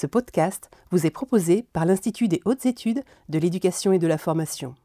[0.00, 4.16] Ce podcast vous est proposé par l'Institut des hautes études de l'éducation et de la
[4.16, 4.76] formation.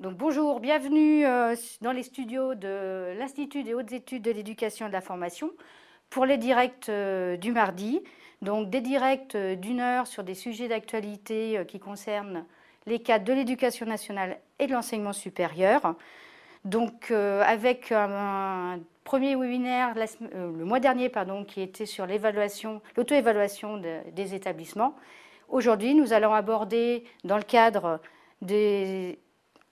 [0.00, 4.88] Donc bonjour, bienvenue euh, dans les studios de l'Institut des hautes études de l'éducation et
[4.88, 5.52] de la formation
[6.10, 8.02] pour les directs euh, du mardi.
[8.42, 12.44] Donc des directs euh, d'une heure sur des sujets d'actualité euh, qui concernent
[12.86, 15.94] les cadres de l'éducation nationale et de l'enseignement supérieur.
[16.64, 19.94] Donc avec un, premier webinaire
[20.32, 24.94] le mois dernier pardon, qui était sur l'évaluation, l'auto-évaluation des établissements.
[25.48, 28.00] Aujourd'hui, nous allons aborder dans le cadre
[28.42, 29.18] des,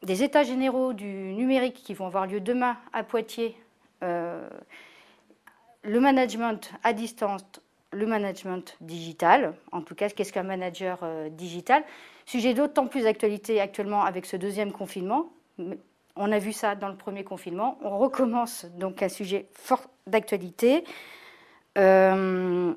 [0.03, 3.57] états généraux du numérique qui vont avoir lieu demain à Poitiers
[5.83, 7.43] le management à distance,
[7.93, 11.83] le management digital, en tout cas, qu'est-ce qu'un manager euh, digital?
[12.25, 15.33] Sujet d'autant plus d'actualité actuellement avec ce deuxième confinement.
[16.17, 17.79] On a vu ça dans le premier confinement.
[17.83, 20.85] On recommence donc un sujet fort d'actualité.
[21.79, 22.73] Euh,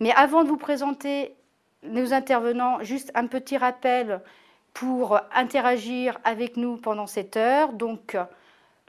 [0.00, 1.34] mais avant de vous présenter
[1.82, 4.20] nos intervenants, juste un petit rappel
[4.74, 7.72] pour interagir avec nous pendant cette heure.
[7.72, 8.16] Donc,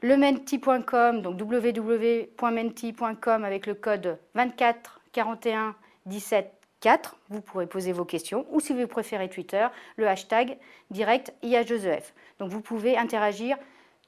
[0.02, 5.74] lementi.com, donc www.menti.com avec le code 24 41
[6.06, 7.16] 17 4.
[7.28, 9.66] Vous pourrez poser vos questions ou si vous préférez Twitter,
[9.96, 10.58] le hashtag
[10.90, 12.02] direct IH2EF.
[12.38, 13.56] Donc vous pouvez interagir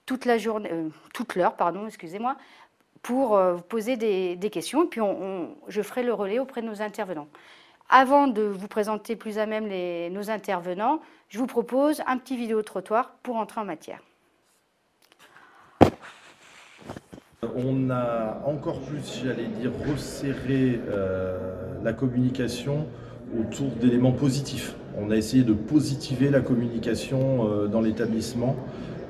[0.06, 2.36] toute la journée, euh, toute l'heure, pardon, excusez-moi,
[3.02, 4.84] pour euh, poser des, questions.
[4.84, 5.00] Et puis
[5.68, 7.28] je ferai le relais auprès de nos intervenants.
[7.88, 9.68] Avant de vous présenter plus à même
[10.12, 14.00] nos intervenants, je vous propose un petit vidéo trottoir pour entrer en matière.
[17.56, 21.36] On a encore plus, j'allais dire, resserré euh,
[21.82, 22.86] la communication
[23.36, 24.76] autour d'éléments positifs.
[24.96, 28.54] On a essayé de positiver la communication euh, dans l'établissement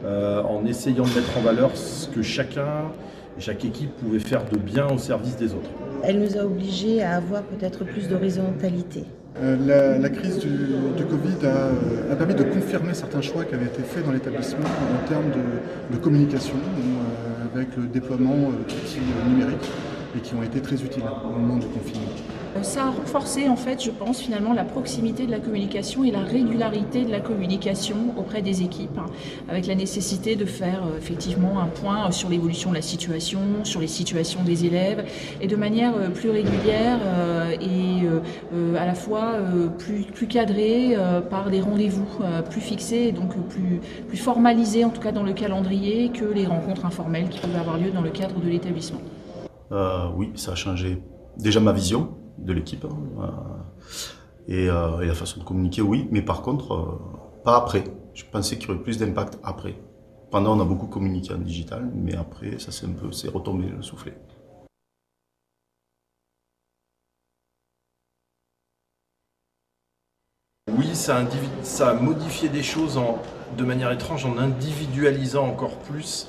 [0.07, 2.91] euh, en essayant de mettre en valeur ce que chacun
[3.37, 5.69] et chaque équipe pouvait faire de bien au service des autres.
[6.03, 9.05] Elle nous a obligés à avoir peut-être plus d'horizontalité.
[9.43, 11.47] la, crise du, Covid
[12.11, 15.31] a, permis de confirmer certains choix qui avaient été faits dans l'établissement en termes
[15.91, 16.57] de, communication
[17.55, 19.71] avec le déploiement euh, d'outils euh, numériques
[20.17, 22.32] et qui ont été très utiles au moment du confinement.
[22.57, 26.11] Euh, ça a renforcé en fait, je pense, finalement la proximité de la communication et
[26.11, 29.07] la régularité de la communication auprès des équipes, hein,
[29.49, 33.87] avec la nécessité de faire effectivement un point sur l'évolution de la situation, sur les
[33.87, 35.05] situations des élèves,
[35.41, 36.99] et de manière plus régulière
[37.61, 38.07] et
[38.79, 39.35] à la fois
[39.79, 40.97] plus, cadrée
[41.31, 42.07] par des rendez-vous
[42.51, 46.47] plus fixés, et donc plus, plus formalisés en tout cas dans le calendrier que les
[46.47, 49.01] rencontres informelles qui pouvaient avoir lieu dans le cadre de l'établissement.
[50.17, 51.03] oui, ça a changé
[51.39, 52.11] déjà ma vision
[52.43, 52.85] de l'équipe.
[52.85, 57.85] Hein, euh, euh, et, la façon de communiquer, oui, mais par contre, euh, pas après.
[58.15, 59.75] Je pensais qu'il y aurait plus d'impact après.
[60.31, 63.67] Pendant, on a beaucoup communiqué en digital, mais après, ça c'est un peu, c'est retombé
[63.69, 64.15] le soufflet.
[70.79, 72.99] Oui, ça a, modifié des choses
[73.57, 76.29] de manière étrange en individualisant encore plus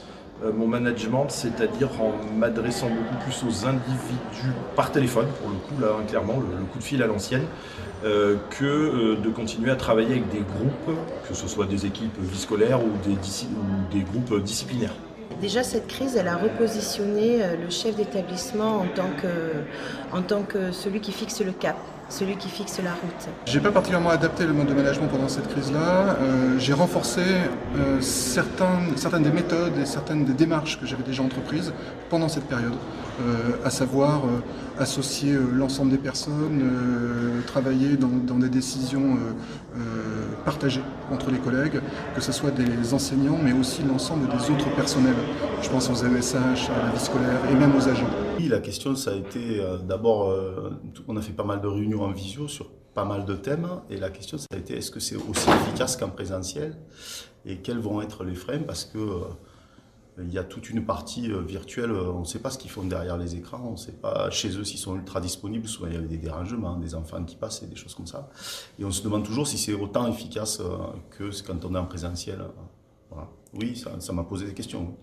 [0.52, 5.98] mon management, c'est-à-dire en m'adressant beaucoup plus aux individus par téléphone, pour le coup, là,
[6.00, 7.46] hein, clairement, le, coup de fil à l'ancienne,
[8.04, 12.18] euh, que euh, de continuer à travailler avec des groupes, que ce soit des équipes
[12.20, 14.94] vie scolaires ou des, ou des groupes disciplinaires.
[15.40, 18.86] Déjà, cette crise, elle a repositionné le chef d'établissement
[20.12, 21.76] en tant que celui qui fixe le cap
[22.10, 23.30] celui qui fixe la route.
[23.46, 26.18] J'ai pas particulièrement adapté le mode de management pendant cette crise-là.
[26.20, 31.74] Euh, j'ai renforcé euh, certaines, des méthodes et certaines des démarches que j'avais déjà entreprises
[32.10, 32.74] pendant cette période,
[33.22, 34.24] euh, à savoir
[34.80, 36.62] associer l'ensemble des personnes,
[37.48, 39.18] travailler dans, des décisions
[40.46, 40.82] partagées
[41.12, 41.82] entre les collègues,
[42.16, 45.16] que ce soit des enseignants, mais aussi l'ensemble des autres personnels.
[45.62, 48.10] Je pense aux AESH, à la vie scolaire et même aux agents.
[48.38, 50.36] Oui, la question, ça a été d'abord,
[51.08, 53.68] on a fait pas mal de réunions en visio sur pas mal de thèmes.
[53.90, 56.78] Et la question, ça a été est-ce que c'est aussi efficace qu'en présentiel
[57.46, 59.22] Et quels vont être les freins Parce que euh,
[60.18, 62.70] il y a toute une partie euh, virtuelle, euh, on ne sait pas ce qu'ils
[62.70, 65.88] font derrière les écrans, on ne sait pas chez eux s'ils sont ultra disponibles, souvent
[65.88, 68.30] il y a des dérangements, des enfants qui passent et des choses comme ça.
[68.80, 70.62] Et on se demande toujours si c'est autant efficace
[71.12, 72.40] que quand on est en présentiel.
[73.54, 74.98] Oui, ça m'a posé des questions.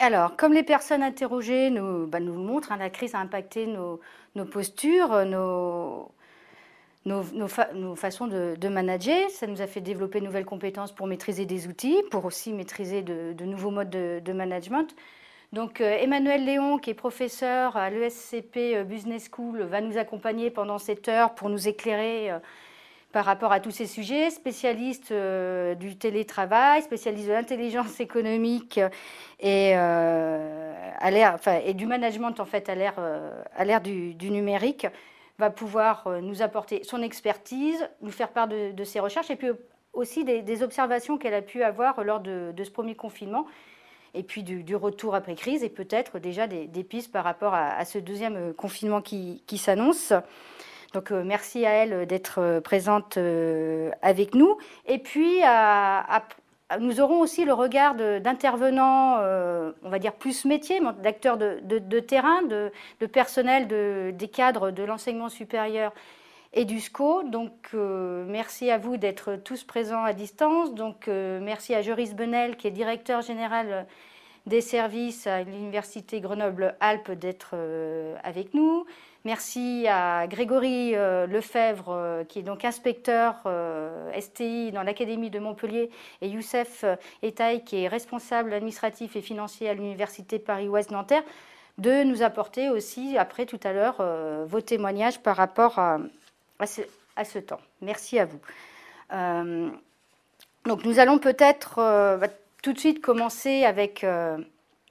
[0.00, 4.00] Alors, comme les personnes interrogées nous, bah, le montrent, hein, la crise a impacté nos,
[4.50, 6.12] postures, nos,
[7.96, 9.30] façons de, manager.
[9.30, 13.02] Ça nous a fait développer de nouvelles compétences pour maîtriser des outils, pour aussi maîtriser
[13.02, 14.94] de, nouveaux modes de, management.
[15.52, 21.08] Donc Emmanuel Léon, qui est professeur à l'ESCP Business School, va nous accompagner pendant cette
[21.08, 22.32] heure pour nous éclairer
[23.14, 28.80] par rapport à tous ces sujets, spécialiste euh, du télétravail, spécialiste de l'intelligence économique
[29.38, 34.88] et, euh, du management en fait à l'ère euh, du, numérique,
[35.38, 39.48] va pouvoir nous apporter son expertise, nous faire part de, ses recherches et puis
[39.92, 43.46] aussi des, observations qu'elle a pu avoir lors de, ce premier confinement
[44.14, 47.98] et puis du, retour après crise et peut-être déjà des, pistes par rapport à, ce
[47.98, 50.12] deuxième confinement qui, s'annonce.
[50.92, 54.56] Donc euh, merci à elle d'être euh, présente euh, avec nous.
[54.86, 55.40] Et puis
[56.80, 59.18] nous aurons aussi le regard d'intervenants,
[59.82, 62.70] on va dire plus métiers, d'acteurs de, terrain, de,
[63.06, 63.66] personnel
[64.16, 65.92] des cadres de l'enseignement supérieur
[66.52, 67.22] et du SCO.
[67.22, 70.74] Donc merci à vous d'être tous présents à distance.
[70.74, 73.86] Donc merci à Joris Benel qui est directeur général
[74.46, 77.54] des services à l'Université Grenoble-Alpes d'être
[78.22, 78.84] avec nous.
[79.26, 85.38] Merci à Grégory euh, Lefebvre, euh, qui est donc inspecteur euh, STI dans l'Académie de
[85.38, 85.88] Montpellier,
[86.20, 86.84] et Youssef
[87.22, 91.22] Etaï, qui est responsable administratif et financier à l'Université Paris-Ouest Nanterre,
[91.78, 93.96] de nous apporter aussi, après tout à l'heure,
[94.46, 95.98] vos témoignages par rapport à,
[96.66, 97.60] ce, temps.
[97.80, 98.40] Merci à vous.
[100.66, 102.28] donc nous allons peut-être bah,
[102.62, 104.06] tout de suite commencer avec,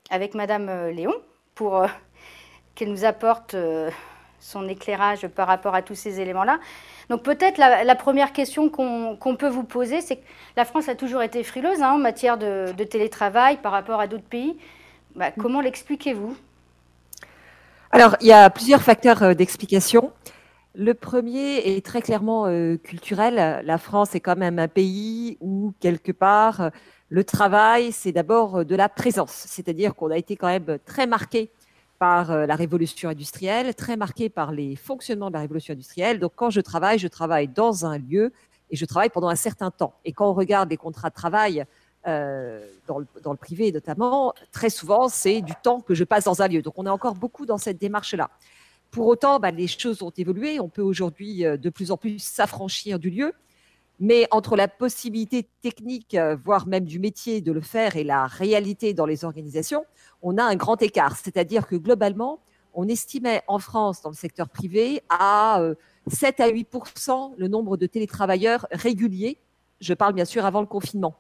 [0.10, 1.14] avec Madame Léon
[1.56, 1.86] pour
[2.76, 3.56] qu'elle nous apporte
[4.44, 6.60] son éclairage par rapport à tous ces éléments-là.
[7.10, 10.25] Donc peut-être la, première question qu'on peut vous poser, c'est que
[10.57, 14.24] la France a toujours été frileuse hein, en matière de, télétravail par rapport à d'autres
[14.24, 14.57] pays.
[15.16, 15.42] Bah, mm.
[15.42, 16.36] comment l'expliquez-vous?
[17.92, 20.12] Alors, il y a plusieurs facteurs euh, d'explication.
[20.75, 23.62] Le premier est très clairement euh, culturel.
[23.63, 26.72] La France est quand même un pays où, quelque part,
[27.10, 29.46] le travail, c'est d'abord de la présence.
[29.48, 31.51] C'est-à-dire qu'on a été quand même très marqué
[32.00, 36.19] par euh, la révolution industrielle, très marquée par les fonctionnements de la révolution industrielle.
[36.19, 38.31] Donc, quand je travaille, je travaille dans un lieu
[38.69, 39.94] et je travaille pendant un certain temps.
[40.06, 41.66] Et quand on regarde les contrats de travail,
[42.06, 46.48] euh, dans, le, privé notamment, très souvent, c'est du temps que je passe dans un
[46.48, 46.62] lieu.
[46.62, 48.30] Donc, on est encore beaucoup dans cette démarche-là.
[48.92, 50.60] Pour autant, bah, les choses ont évolué.
[50.60, 53.34] On peut aujourd'hui euh, de plus en plus s'affranchir du lieu.
[54.06, 58.94] Mais entre la possibilité technique, voire même du métier de le faire et la réalité
[58.94, 59.86] dans les organisations,
[60.22, 61.16] on a un grand écart.
[61.16, 62.42] C'est-à-dire que globalement,
[62.74, 65.62] on estimait en France, dans le secteur privé, à
[66.08, 66.68] 7 euh, à 8
[67.38, 69.38] le nombre de télétravailleurs réguliers.
[69.80, 71.16] Je parle bien sûr avant le confinement.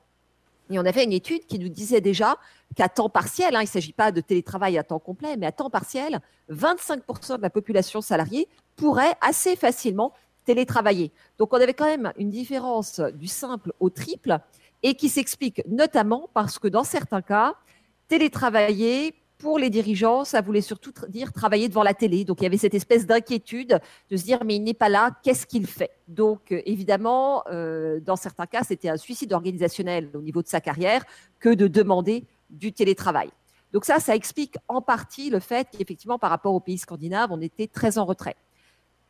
[0.69, 2.35] Et on avait une étude qui nous disait déjà
[2.75, 5.53] qu'à temps partiel, hein, il ne s'agit pas de télétravail à temps complet, mais à
[5.53, 6.19] temps partiel,
[6.51, 10.11] 25% de la population salariée pourrait assez facilement
[10.45, 11.11] télétravailler.
[11.37, 14.37] Donc on avait quand même une différence du simple au triple
[14.81, 17.55] et qui s'explique notamment parce que dans certains cas,
[18.07, 22.23] télétravailler, pour les dirigeants, ça voulait surtout dire travailler devant la télé.
[22.23, 23.77] Donc il y avait cette espèce d'inquiétude
[24.09, 25.91] de se dire mais il n'est pas là, qu'est-ce qu'il fait?
[26.07, 30.61] Donc euh, évidemment, euh, dans certains cas, c'était un suicide organisationnel au niveau de sa
[30.61, 31.03] carrière
[31.41, 33.31] que de demander du télétravail.
[33.73, 37.41] Donc ça, ça explique en partie le fait qu'effectivement, par rapport aux pays scandinaves, on
[37.41, 38.37] était très en retrait.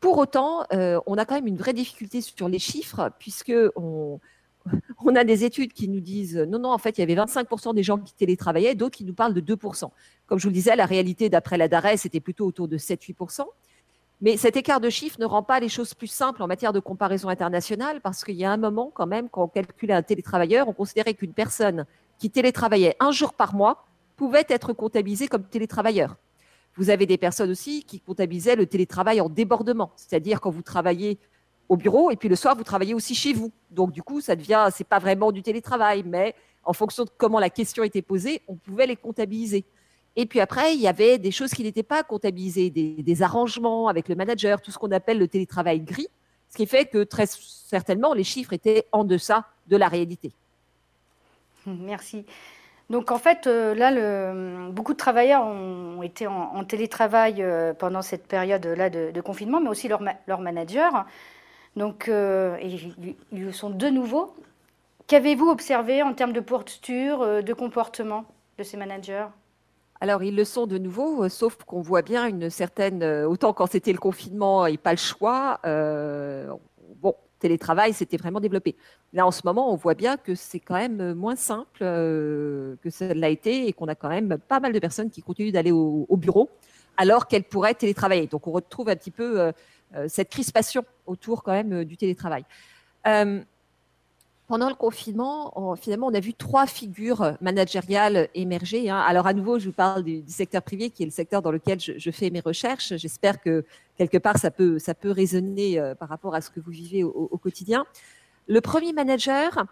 [0.03, 4.19] Pour autant, euh, on a quand même une vraie difficulté sur les chiffres, puisque on,
[5.15, 7.83] a des études qui nous disent non, non, en fait, il y avait 25% des
[7.83, 9.89] gens qui télétravaillaient, d'autres qui nous parlent de 2%.
[10.27, 13.45] Comme je vous le disais, la réalité d'après la DARES, c'était plutôt autour de 7-8%.
[14.19, 16.81] Mais cet écart de chiffres ne rend pas les choses plus simples en matière de
[16.81, 20.67] comparaison internationale parce qu'il y a un moment, quand même, quand on calculait un télétravailleur,
[20.67, 21.85] on considérait qu'une personne
[22.19, 23.85] qui télétravaillait un jour par mois
[24.17, 26.17] pouvait être comptabilisée comme télétravailleur.
[26.75, 31.19] Vous avez des personnes aussi qui comptabilisaient le télétravail en débordement, c'est-à-dire quand vous travaillez
[31.69, 33.51] au bureau et puis le soir vous travaillez aussi chez vous.
[33.71, 37.39] Donc du coup, ça devient, c'est pas vraiment du télétravail, mais en fonction de comment
[37.39, 39.65] la question était posée, on pouvait les comptabiliser.
[40.15, 44.07] Et puis après, il y avait des choses qui n'étaient pas comptabilisées, des, arrangements avec
[44.07, 46.07] le manager, tout ce qu'on appelle le télétravail gris,
[46.49, 50.31] ce qui fait que très certainement les chiffres étaient en deçà de la réalité.
[51.65, 52.25] Merci.
[52.89, 53.91] Donc en fait, euh, là,
[54.71, 59.87] beaucoup de travailleurs ont été en, télétravail euh, pendant cette période-là de, confinement, mais aussi
[59.87, 60.89] leurs leur managers.
[61.75, 62.57] Donc, euh,
[63.31, 64.35] ils sont de nouveau.
[65.07, 68.25] Qu'avez-vous observé en termes de posture, euh, de comportement
[68.57, 69.25] de ces managers?
[69.99, 73.93] Alors, ils le sont de nouveau, sauf qu'on voit bien une certaine, autant quand c'était
[73.93, 75.61] le confinement et pas le choix,
[77.43, 78.75] télétravail, c'était vraiment développé.
[79.13, 83.13] Là, en ce moment, on voit bien que c'est quand même moins simple que ça
[83.13, 86.05] l'a été et qu'on a quand même pas mal de personnes qui continuent d'aller au,
[86.09, 86.49] au, bureau
[86.97, 88.27] alors qu'elles pourraient télétravailler.
[88.27, 89.51] Donc, on retrouve un petit peu
[89.95, 92.43] euh, cette crispation autour quand même euh, du télétravail.
[93.05, 93.41] Euh,
[94.47, 98.89] pendant le confinement, finalement, on a vu trois figures managériales émerger.
[98.89, 98.99] Hein.
[98.99, 101.79] Alors, à nouveau, je vous parle du, secteur privé, qui est le secteur dans lequel
[101.79, 102.93] je, fais mes recherches.
[102.97, 103.63] J'espère que
[103.97, 107.03] quelque part, ça peut, ça peut résonner euh, par rapport à ce que vous vivez
[107.03, 107.85] au, quotidien.
[108.47, 109.63] Le premier manager,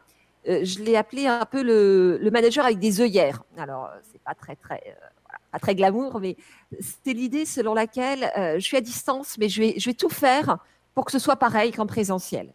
[0.47, 3.43] euh, je l'ai appelé un peu le, manager avec des œillères.
[3.57, 6.37] Alors, c'est pas très, très, euh, pas très glamour, mais
[6.79, 10.59] c'est l'idée selon laquelle je suis à distance, mais je vais, je vais tout faire
[10.95, 12.53] pour que ce soit pareil qu'en présentiel.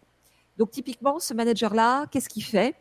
[0.59, 2.75] Donc typiquement, ce manager-là, qu'est-ce qu'il fait?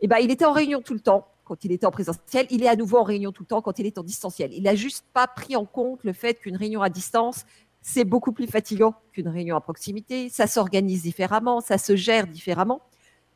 [0.00, 2.46] Eh ben, il était en réunion tout le temps quand il était en présentiel.
[2.50, 4.52] Il est à nouveau en réunion tout le temps quand il est en distanciel.
[4.52, 7.44] Il n'a juste pas pris en compte le fait qu'une réunion à distance,
[7.82, 10.28] c'est beaucoup plus fatigant qu'une réunion à proximité.
[10.28, 12.82] Ça s'organise différemment, ça se gère différemment.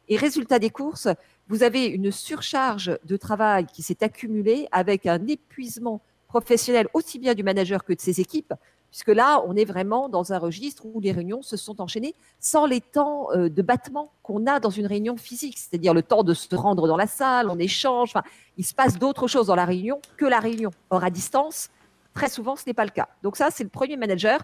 [0.09, 1.06] Et résultat des courses,
[1.49, 7.35] vous avez une surcharge de travail qui s'est accumulée avec un épuisement professionnel aussi bien
[7.35, 8.54] du manager que de ses équipes,
[8.90, 12.66] puisque là, on est vraiment dans un registre où les réunions se sont enchaînées sans
[12.66, 16.35] les temps euh, de battement qu'on a dans une réunion physique, c'est-à-dire le temps de
[16.35, 18.14] se rendre dans la salle, on échange,
[18.56, 20.70] il se passe d'autres choses dans la réunion que la réunion.
[20.90, 21.70] Or, à distance,
[22.14, 23.09] très souvent, ce n'est pas le cas.
[23.23, 24.40] Donc ça, c'est le premier manager.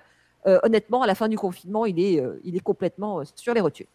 [0.47, 3.61] Euh, honnêtement, à la fin du confinement, il est, euh, il est complètement sur les
[3.61, 3.89] rotules.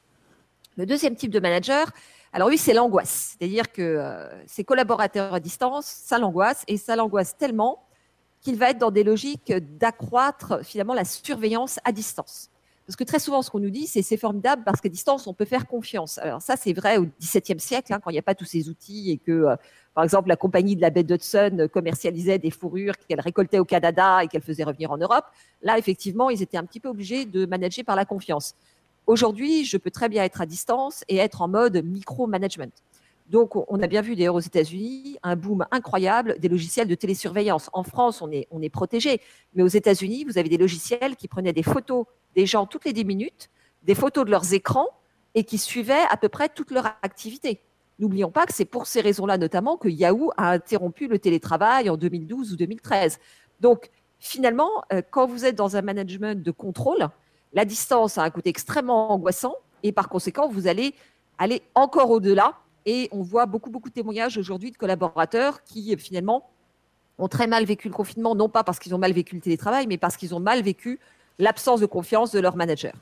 [0.76, 1.88] Le deuxième type de manager,
[2.34, 3.36] alors lui, c'est l'angoisse.
[3.38, 7.84] C'est-à-dire que ses collaborateurs à distance, ça l'angoisse, et ça l'angoisse tellement
[8.42, 12.50] qu'il va être dans des logiques d'accroître finalement la surveillance à distance.
[12.88, 15.34] Parce que très souvent, ce qu'on nous dit, c'est c'est formidable parce qu'à distance, on
[15.34, 16.18] peut faire confiance.
[16.18, 18.68] Alors ça, c'est vrai au XVIIe siècle, hein, quand il n'y a pas tous ces
[18.68, 19.56] outils et que, euh,
[19.94, 24.24] par exemple, la compagnie de la baie d'Hudson commercialisait des fourrures qu'elle récoltait au Canada
[24.24, 25.26] et qu'elle faisait revenir en Europe.
[25.62, 28.56] Là, effectivement, ils étaient un petit peu obligés de manager par la confiance.
[29.08, 32.74] Aujourd'hui, je peux très bien être à distance et être en mode micro-management.
[33.32, 37.70] Donc, on a bien vu d'ailleurs aux États-Unis un boom incroyable des logiciels de télésurveillance.
[37.72, 39.22] En France, on est, protégé,
[39.54, 42.92] mais aux États-Unis, vous avez des logiciels qui prenaient des photos des gens toutes les
[42.92, 43.50] 10 minutes,
[43.84, 44.90] des photos de leurs écrans
[45.34, 47.62] et qui suivaient à peu près toute leur activité.
[48.00, 51.96] N'oublions pas que c'est pour ces raisons-là notamment que Yahoo a interrompu le télétravail en
[51.96, 53.18] 2012 ou 2013.
[53.62, 57.08] Donc, finalement, euh, quand vous êtes dans un management de contrôle,
[57.54, 60.94] la distance a un côté extrêmement angoissant et par conséquent, vous allez
[61.38, 66.50] aller encore au-delà et on voit beaucoup, beaucoup de témoignages aujourd'hui de collaborateurs qui, finalement,
[67.18, 69.88] ont très mal vécu le confinement, non pas parce qu'ils ont mal vécu le télétravail,
[69.88, 71.00] mais parce qu'ils ont mal vécu
[71.40, 72.94] l'absence de confiance de leur manager.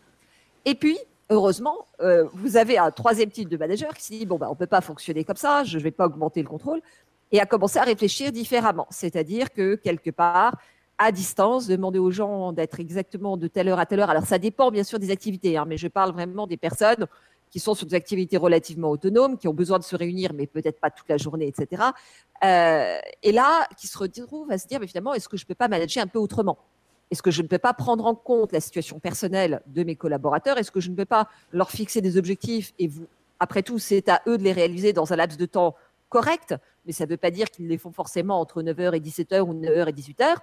[0.65, 0.97] Et puis,
[1.29, 4.53] heureusement, euh, vous avez un troisième type de manager qui se dit, bon, bah, on
[4.53, 6.81] ne peut pas fonctionner comme ça, je ne vais pas augmenter le contrôle,
[7.31, 8.87] et a commencé à réfléchir différemment.
[8.89, 10.55] C'est-à-dire que, quelque part,
[10.97, 14.09] à distance, demander aux gens d'être exactement de telle heure à telle heure.
[14.09, 17.07] Alors, ça dépend bien sûr des activités, hein, mais je parle vraiment des personnes
[17.49, 20.79] qui sont sur des activités relativement autonomes, qui ont besoin de se réunir, mais peut-être
[20.79, 21.83] pas toute la journée, etc.
[22.43, 25.47] Euh, et là, qui se retrouvent à se dire, mais finalement, est-ce que je ne
[25.47, 26.57] peux pas manager un peu autrement?
[27.11, 30.57] Est-ce que je ne peux pas prendre en compte la situation personnelle de mes collaborateurs?
[30.59, 32.89] Est-ce que je ne peux pas leur fixer des objectifs et
[33.39, 35.75] après tout, c'est à eux de les réaliser dans un laps de temps
[36.09, 39.39] correct, mais ça ne veut pas dire qu'ils les font forcément entre 9h et 17h
[39.41, 40.35] ou 9h et 18h.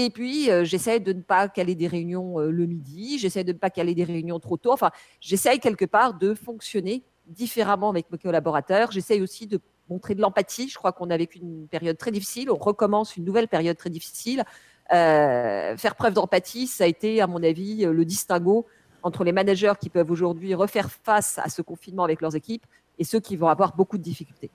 [0.00, 3.52] Et puis, euh, j'essaie de ne pas caler des réunions euh, le midi, j'essaie de
[3.52, 4.72] ne pas caler des réunions trop tôt.
[4.72, 8.92] Enfin, j'essaie quelque part de fonctionner différemment avec mes collaborateurs.
[8.92, 9.58] J'essaie aussi de
[9.90, 10.68] montrer de l'empathie.
[10.68, 12.48] Je crois qu'on a vécu une période très difficile.
[12.48, 14.44] On recommence une nouvelle période très difficile.
[14.92, 18.66] Euh, faire preuve d'empathie, ça a été, à mon avis, le distinguo
[19.02, 22.64] entre les managers qui peuvent aujourd'hui refaire face à ce confinement avec leurs équipes
[23.00, 24.50] et ceux qui vont avoir beaucoup de difficultés.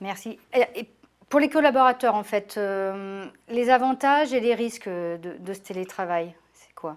[0.00, 0.40] Merci.
[1.28, 6.72] Pour les collaborateurs, en fait, euh, les avantages et les risques de, ce télétravail, c'est
[6.74, 6.96] quoi?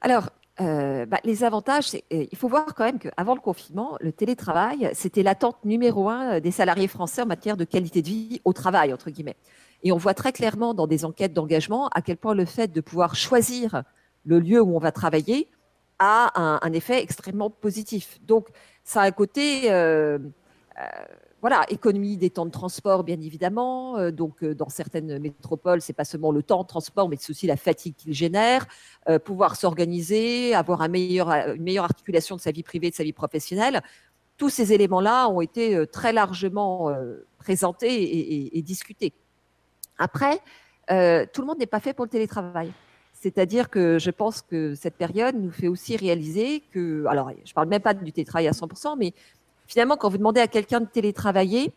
[0.00, 4.12] Alors, euh, bah, les avantages, euh, il faut voir quand même qu'avant le confinement, le
[4.12, 8.52] télétravail, c'était l'attente numéro un des salariés français en matière de qualité de vie au
[8.52, 9.36] travail, entre guillemets.
[9.84, 12.80] Et on voit très clairement dans des enquêtes d'engagement à quel point le fait de
[12.80, 13.84] pouvoir choisir
[14.26, 15.48] le lieu où on va travailler
[16.00, 16.32] a
[16.64, 18.18] un, effet extrêmement positif.
[18.22, 18.48] Donc,
[18.84, 19.68] ça a un côté
[21.40, 23.96] voilà, économie des temps de transport, bien évidemment.
[23.96, 27.30] Euh, donc, euh, dans certaines métropoles, c'est pas seulement le temps de transport, mais c'est
[27.30, 28.66] aussi la fatigue qu'il génère.
[29.08, 33.12] Euh, pouvoir s'organiser, avoir une meilleure articulation de sa vie privée et de sa vie
[33.12, 33.82] professionnelle.
[34.36, 36.94] Tous ces éléments-là ont été très largement
[37.38, 39.12] présentés et, discutés.
[39.98, 40.36] Après,
[40.88, 42.72] tout le monde n'est pas fait pour le télétravail.
[43.14, 47.54] C'est-à-dire que je pense que cette période nous fait aussi réaliser que, alors je ne
[47.54, 49.12] parle même pas du télétravail à 100%, mais
[49.68, 51.72] finalement, quand vous demandez à quelqu'un de télétravailler,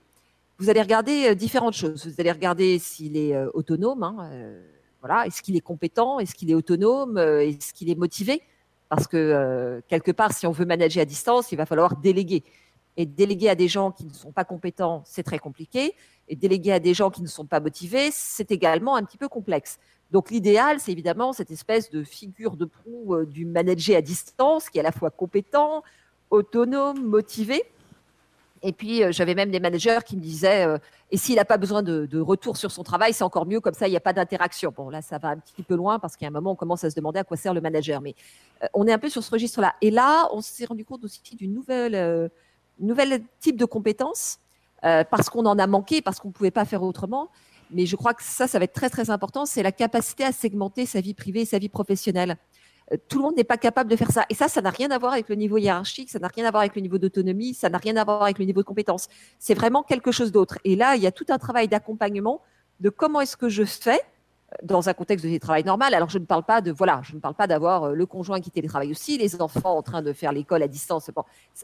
[0.57, 2.07] vous allez regarder euh, différentes choses.
[2.07, 4.63] Vous allez regarder s'il est euh, autonome, hein, euh,
[5.01, 8.41] voilà, est-ce qu'il est compétent, est-ce qu'il est autonome, est-ce qu'il est motivé?
[8.87, 12.43] Parce que quelque part, si on veut manager à distance, il va falloir déléguer.
[12.97, 15.95] Et déléguer à des gens qui ne sont pas compétents, c'est très compliqué.
[16.27, 19.27] Et déléguer à des gens qui ne sont pas motivés, c'est également un petit peu
[19.27, 19.79] complexe.
[20.11, 24.77] Donc l'idéal, c'est évidemment cette espèce de figure de proue du manager à distance qui
[24.77, 25.81] est à la fois compétent,
[26.29, 27.63] autonome, motivé.
[28.63, 30.77] Et puis euh, j'avais même des managers qui me disaient euh,
[31.09, 33.87] et s'il n'a pas besoin de, retour sur son travail, c'est encore mieux, comme ça
[33.87, 34.73] il n'y a pas d'interaction.
[34.75, 36.89] Bon là ça va un petit peu loin parce qu'à un moment on commence à
[36.89, 38.15] se demander à quoi sert le manager, mais
[38.73, 39.75] on est un peu sur ce registre-là.
[39.81, 42.29] Et là, on s'est rendu compte aussi d'une nouvelle,
[42.79, 44.39] nouvelle type de compétence
[44.81, 47.29] parce qu'on en a manqué, parce qu'on ne pouvait pas faire autrement
[47.73, 50.31] mais je crois que ça, ça va être très très important, c'est la capacité à
[50.31, 52.37] segmenter sa vie privée et sa vie professionnelle.
[53.07, 54.25] Tout le monde n'est pas capable de faire ça.
[54.29, 56.51] Et ça, ça n'a rien à voir avec le niveau hiérarchique, ça n'a rien à
[56.51, 59.07] voir avec le niveau d'autonomie, ça n'a rien à voir avec le niveau de compétence.
[59.39, 60.57] C'est vraiment quelque chose d'autre.
[60.65, 62.41] Et là, il y a tout un travail d'accompagnement
[62.81, 65.93] de comment est-ce que je fais euh, dans un contexte de télétravail normal.
[65.93, 68.41] Alors, je ne parle pas de, voilà, je ne parle pas d'avoir euh, le conjoint
[68.41, 71.09] qui télétravaille aussi, les enfants en train de faire l'école à distance.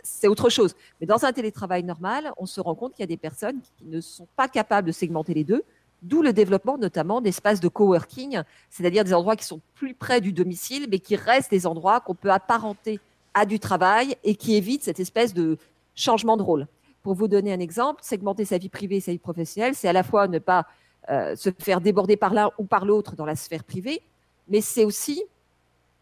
[0.03, 0.75] C'est autre chose.
[1.01, 3.85] Mais dans un télétravail normal, on se rend compte qu'il y a des personnes qui
[3.85, 5.63] ne sont pas capables de segmenter les deux
[6.03, 10.31] D'où le développement notamment d'espaces de coworking, c'est-à-dire des endroits qui sont plus près du
[10.31, 12.99] domicile, mais qui restent des endroits qu'on peut apparenter
[13.33, 15.57] à du travail et qui évitent cette espèce de
[15.95, 16.67] changement de rôle.
[17.01, 19.93] Pour vous donner un exemple, segmenter sa vie privée et sa vie professionnelle, c'est à
[19.93, 20.67] la fois ne pas
[21.09, 24.01] euh, se faire déborder par l'un ou par l'autre dans la sphère privée,
[24.49, 25.23] mais c'est aussi,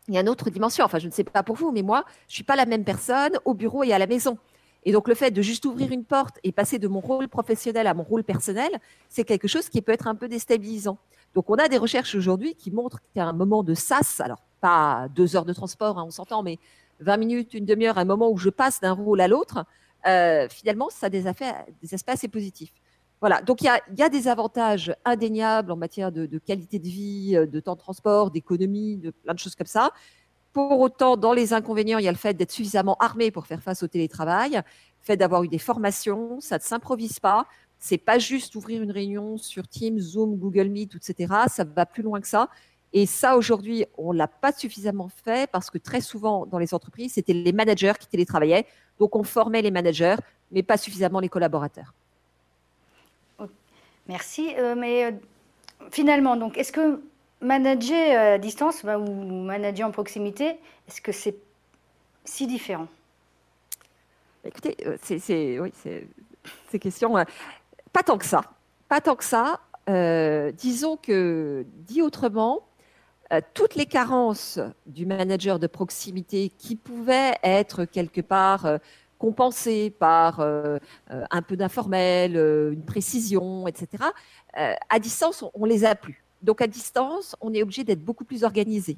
[0.07, 2.05] il y a une autre dimension, enfin je ne sais pas pour vous, mais moi,
[2.27, 4.37] je suis pas la même personne au bureau et à la maison.
[4.85, 7.87] Et donc, le fait de juste ouvrir une porte et passer de mon rôle professionnel
[7.87, 8.69] à mon rôle personnel,
[9.09, 10.99] c'est quelque chose qui peut être un peu déstabilisant.
[11.33, 15.07] Donc, on a des recherches aujourd'hui qui montrent qu'à un moment de SAS, alors pas
[15.15, 16.59] deux heures de transport, hein, on s'entend, mais
[16.99, 19.65] 20 minutes, une demi-heure, un moment où je passe d'un rôle à l'autre,
[20.07, 21.23] euh, finalement, ça a des,
[21.81, 22.71] des aspects assez positifs.
[23.21, 27.31] Voilà, donc il y a, des avantages indéniables en matière de, de, qualité de vie,
[27.33, 29.91] de temps de transport, d'économie, de plein de choses comme ça.
[30.55, 33.61] Pour autant, dans les inconvénients, il y a le fait d'être suffisamment armé pour faire
[33.61, 34.61] face au télétravail, le
[35.01, 37.45] fait d'avoir eu des formations, ça ne s'improvise pas.
[37.77, 41.33] C'est pas juste ouvrir une réunion sur Teams, Zoom, Google Meet, etc.
[41.49, 42.47] Ça va plus loin que ça.
[42.93, 47.15] Et ça, aujourd'hui, on l'a pas suffisamment fait parce que très souvent, dans les entreprises,
[47.15, 48.65] c'était les managers qui télétravaillaient.
[48.97, 50.15] Donc, on formait les managers,
[50.53, 51.93] mais pas suffisamment les collaborateurs.
[54.07, 54.55] Merci.
[54.57, 55.11] Euh, mais euh,
[55.91, 57.01] finalement, donc, est-ce que
[57.41, 61.35] Manager à distance bah, ou manager en proximité, est-ce que c'est
[62.23, 62.87] si différent?
[64.45, 65.71] Écoutez, euh, c'est oui,
[66.69, 67.23] ces questions, euh,
[67.91, 68.41] pas tant que ça.
[68.87, 69.59] Pas tant que ça.
[69.89, 72.67] Euh, disons que, dit autrement,
[73.55, 78.67] toutes les carences du manager de proximité qui pouvaient être quelque part
[79.17, 80.39] compensées par
[81.09, 84.03] un peu d'informel, une précision, etc.,
[84.53, 86.24] à distance, on, ne les a plus.
[86.45, 88.97] Donc à distance, on est obligé d'être beaucoup plus organisé.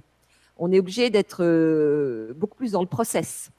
[0.57, 3.51] On est obligé d'être euh, beaucoup plus dans le process.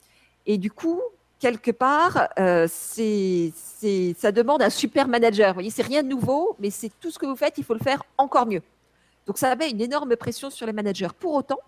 [0.45, 1.01] Et du coup,
[1.39, 5.49] quelque part, euh, ça demande un super manager.
[5.49, 7.73] Vous voyez, c'est rien de nouveau, mais c'est tout ce que vous faites, il faut
[7.73, 8.61] le faire encore mieux.
[9.25, 11.09] Donc ça met une énorme pression sur les managers.
[11.19, 11.59] Pour autant,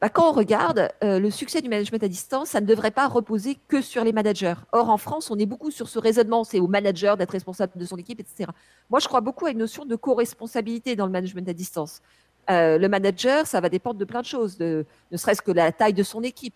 [0.00, 3.08] bah, quand on regarde euh, le succès du management à distance, ça ne devrait pas
[3.08, 4.54] reposer que sur les managers.
[4.70, 7.84] Or, en France, on est beaucoup sur ce raisonnement, c'est au manager d'être responsable de
[7.84, 8.48] son équipe, etc.
[8.90, 12.00] Moi, je crois beaucoup à une notion de co-responsabilité dans le management à distance.
[12.48, 15.72] Euh, le manager, ça va dépendre de plein de choses, de, ne serait-ce que la
[15.72, 16.54] taille de son équipe.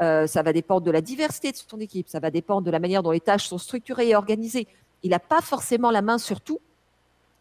[0.00, 2.78] Euh, ça va dépendre de la diversité de son équipe, ça va dépendre de la
[2.78, 4.66] manière dont les tâches sont structurées et organisées.
[5.02, 6.60] Il n'a pas forcément la main sur tout,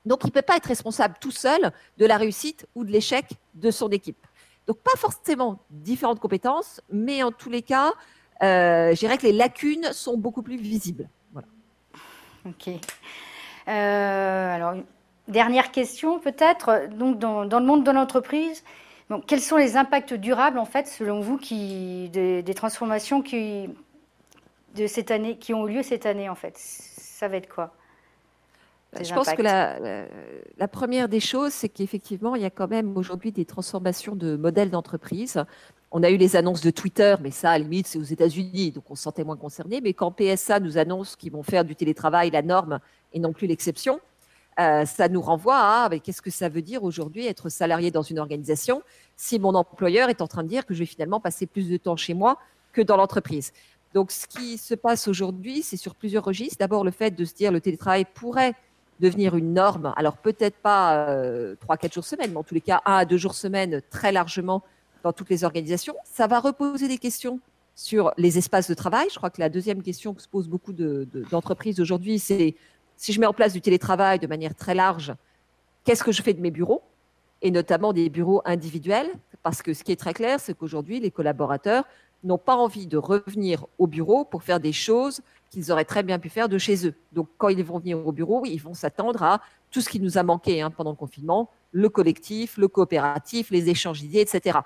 [0.05, 3.25] donc il ne peut pas être responsable tout seul de la réussite ou de l'échec
[3.55, 4.17] de son équipe.
[4.67, 7.93] Donc pas forcément différentes compétences, mais en tous les cas,
[8.41, 11.09] euh, je dirais que les lacunes sont beaucoup plus visibles.
[11.31, 11.47] Voilà.
[12.45, 12.69] Ok.
[13.67, 14.75] Euh, alors,
[15.27, 16.87] dernière question peut-être.
[16.91, 18.63] Donc, dans, le monde de l'entreprise,
[19.27, 23.69] quels sont les impacts durables, en fait, selon vous, qui, des, transformations qui,
[24.75, 26.57] de cette année, qui ont eu lieu cette année, en fait?
[26.57, 27.73] Ça va être quoi?
[29.01, 33.31] Je pense que la, première des choses, c'est qu'effectivement, il y a quand même aujourd'hui
[33.31, 35.43] des transformations de modèles d'entreprise.
[35.91, 38.71] On a eu les annonces de Twitter, mais ça, à la limite, c'est aux États-Unis,
[38.71, 39.79] donc on se sentait moins concerné.
[39.81, 42.79] Mais quand PSA nous annonce qu'ils vont faire du télétravail la norme
[43.13, 43.99] et non plus l'exception,
[44.59, 48.19] euh, ça nous renvoie à qu'est-ce que ça veut dire aujourd'hui être salarié dans une
[48.19, 48.83] organisation
[49.15, 51.77] si mon employeur est en train de dire que je vais finalement passer plus de
[51.77, 52.37] temps chez moi
[52.71, 53.51] que dans l'entreprise.
[53.93, 56.57] Donc, ce qui se passe aujourd'hui, c'est sur plusieurs registres.
[56.57, 58.53] D'abord, le fait de se dire le télétravail pourrait
[58.99, 59.93] devenir une norme.
[59.95, 63.05] Alors peut-être pas euh, trois, quatre jours semaine, mais en tous les cas un à
[63.05, 64.63] deux jours semaine très largement
[65.03, 65.95] dans toutes les organisations.
[66.03, 67.39] Ça va reposer des questions
[67.75, 69.07] sur les espaces de travail.
[69.11, 72.55] Je crois que la deuxième question que se posent beaucoup d'entreprises aujourd'hui, c'est
[72.97, 75.13] si je mets en place du télétravail de manière très large,
[75.83, 76.83] qu'est-ce que je fais de mes bureaux?
[77.41, 79.09] Et notamment des bureaux individuels
[79.41, 81.83] Parce que ce qui est très clair, c'est qu'aujourd'hui, les collaborateurs
[82.23, 86.19] n'ont pas envie de revenir au bureau pour faire des choses qu'ils auraient très bien
[86.19, 86.95] pu faire de chez eux.
[87.11, 90.17] Donc, quand ils vont venir au bureau, ils vont s'attendre à tout ce qui nous
[90.17, 94.59] a manqué hein, pendant le confinement, le collectif, le coopératif, les échanges d'idées, etc.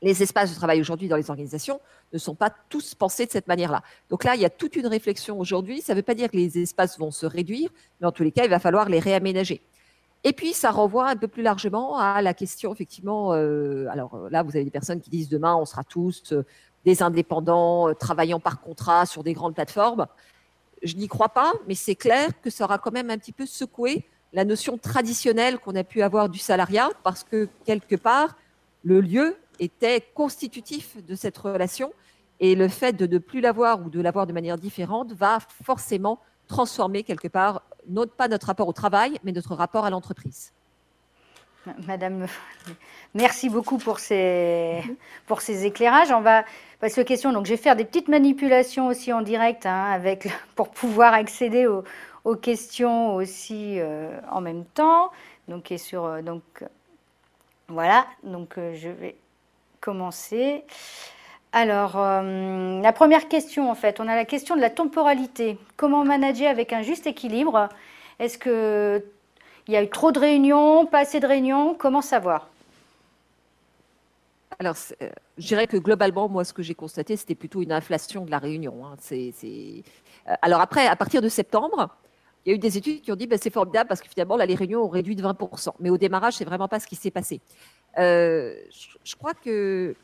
[0.00, 1.80] Les espaces de travail aujourd'hui dans les organisations
[2.12, 3.82] ne sont pas tous pensés de cette manière-là.
[4.08, 5.82] Donc là, il y a toute une réflexion aujourd'hui.
[5.82, 8.32] Ça ne veut pas dire que les espaces vont se réduire, mais en tous les
[8.32, 9.60] cas, il va falloir les réaménager.
[10.24, 14.42] Et puis, ça renvoie un peu plus largement à la question, effectivement, euh, alors là,
[14.42, 16.44] vous avez des personnes qui disent demain, on sera tous euh,
[16.84, 20.06] des indépendants travaillant par contrat sur des grandes plateformes.
[20.82, 23.46] Je n'y crois pas, mais c'est clair que ça aura quand même un petit peu
[23.46, 28.36] secoué la notion traditionnelle qu'on a pu avoir du salariat, parce que quelque part,
[28.84, 31.92] le lieu était constitutif de cette relation,
[32.40, 36.20] et le fait de ne plus l'avoir ou de l'avoir de manière différente va forcément
[36.46, 40.52] transformer quelque part, non pas notre rapport au travail, mais notre rapport à l'entreprise.
[41.86, 42.26] Madame,
[43.14, 44.82] merci beaucoup pour ces,
[45.26, 46.12] pour ces éclairages.
[46.12, 46.44] On va
[46.80, 47.32] passer aux questions.
[47.32, 51.66] Donc, je vais faire des petites manipulations aussi en direct hein, avec, pour pouvoir accéder
[51.66, 51.84] aux,
[52.42, 55.10] questions aussi euh, en même temps.
[55.48, 56.42] Donc, et sur, euh, donc
[57.68, 59.16] voilà, donc euh, je vais
[59.80, 60.64] commencer.
[61.52, 65.56] Alors, la première question, en fait, on a la question de la temporalité.
[65.78, 67.70] Comment manager avec un juste équilibre?
[68.18, 68.36] Est-ce
[69.68, 72.48] qu'il y a eu trop de réunions, pas assez de réunions Comment savoir?
[74.58, 74.76] Alors,
[75.36, 78.38] je dirais que globalement, moi, ce que j'ai constaté, c'était plutôt une inflation de la
[78.38, 78.86] réunion.
[78.86, 78.96] Hein.
[80.40, 81.90] Alors après, à partir de septembre,
[82.46, 84.08] il y a eu des études qui ont dit que ben, c'est formidable parce que
[84.08, 85.74] finalement, là, les réunions ont réduit de 20%.
[85.80, 87.42] Mais au démarrage, c'est vraiment pas ce qui s'est passé.
[87.98, 88.54] Euh,
[89.04, 89.94] je, crois que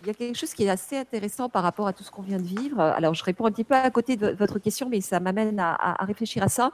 [0.00, 2.22] il y a quelque chose qui est assez intéressant par rapport à tout ce qu'on
[2.22, 2.80] vient de vivre.
[2.80, 5.96] Alors, je réponds un petit peu à côté de votre question, mais ça m'amène à,
[6.00, 6.72] réfléchir à ça.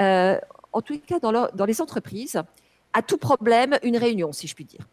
[0.00, 0.38] Euh,
[0.72, 2.42] en tout cas, dans, les entreprises,
[2.92, 4.86] à tout problème, une réunion, si je puis dire.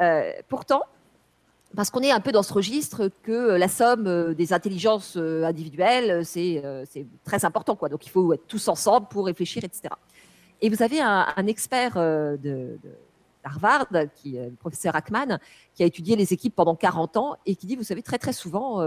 [0.00, 0.82] Euh, pourtant,
[1.76, 5.16] parce qu'on est un peu dans ce registre que euh, la somme euh, des intelligences
[5.16, 6.62] individuelles, c'est
[7.24, 7.76] très important.
[7.76, 7.88] Quoi.
[7.88, 9.94] Donc il faut être tous ensemble pour réfléchir, etc.
[10.60, 12.78] Et vous avez un, expert de,
[13.44, 13.86] Harvard,
[14.16, 15.38] qui est le professeur Ackman,
[15.74, 18.32] qui a étudié les équipes pendant 40 ans et qui dit, vous savez, très très
[18.32, 18.82] souvent,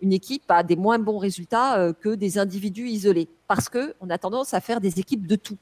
[0.00, 4.54] une équipe a des moins bons résultats que des individus isolés, parce qu'on a tendance
[4.54, 5.58] à faire des équipes de tout.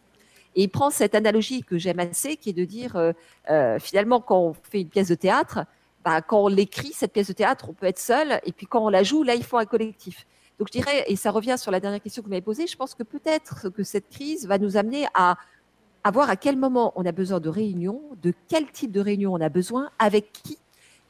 [0.57, 2.97] Et il prend cette analogie que j'aime assez, qui est de dire,
[3.81, 5.67] finalement, quand on fait une pièce de théâtre,
[6.05, 8.85] bah, quand on l'écrit, cette pièce de théâtre, on peut être seul, et puis quand
[8.85, 10.27] on la joue, là, il faut un collectif.
[10.59, 12.77] Donc je dirais, et ça revient sur la dernière question que vous m'avez posée, je
[12.77, 15.37] pense que peut-être que cette crise va nous amener à,
[16.05, 19.33] à voir à quel moment on a besoin de réunions, de quel type de réunion
[19.33, 20.59] on a besoin, avec qui.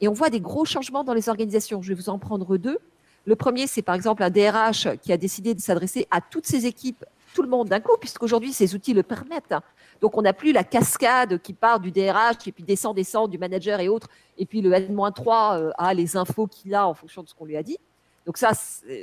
[0.01, 1.81] Et on voit des gros changements dans les organisations.
[1.81, 2.79] Je vais vous en prendre deux.
[3.25, 6.65] Le premier, c'est par exemple un DRH qui a décidé de s'adresser à toutes ses
[6.65, 7.03] équipes,
[7.35, 9.53] tout le monde d'un coup, puisqu'aujourd'hui, ces outils le permettent.
[10.01, 13.37] Donc, on n'a plus la cascade qui part du DRH et puis descend, descend du
[13.37, 14.07] manager et autres.
[14.37, 17.45] Et puis, le N-3 euh, a les infos qu'il a en fonction de ce qu'on
[17.45, 17.77] lui a dit.
[18.25, 18.51] Donc, ça,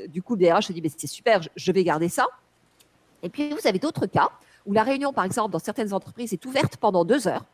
[0.09, 2.27] du coup, le DRH se dit, c'est super, je vais garder ça.
[3.23, 4.31] Et puis, vous avez d'autres cas
[4.65, 7.45] où la réunion, par exemple, dans certaines entreprises est ouverte pendant deux heures.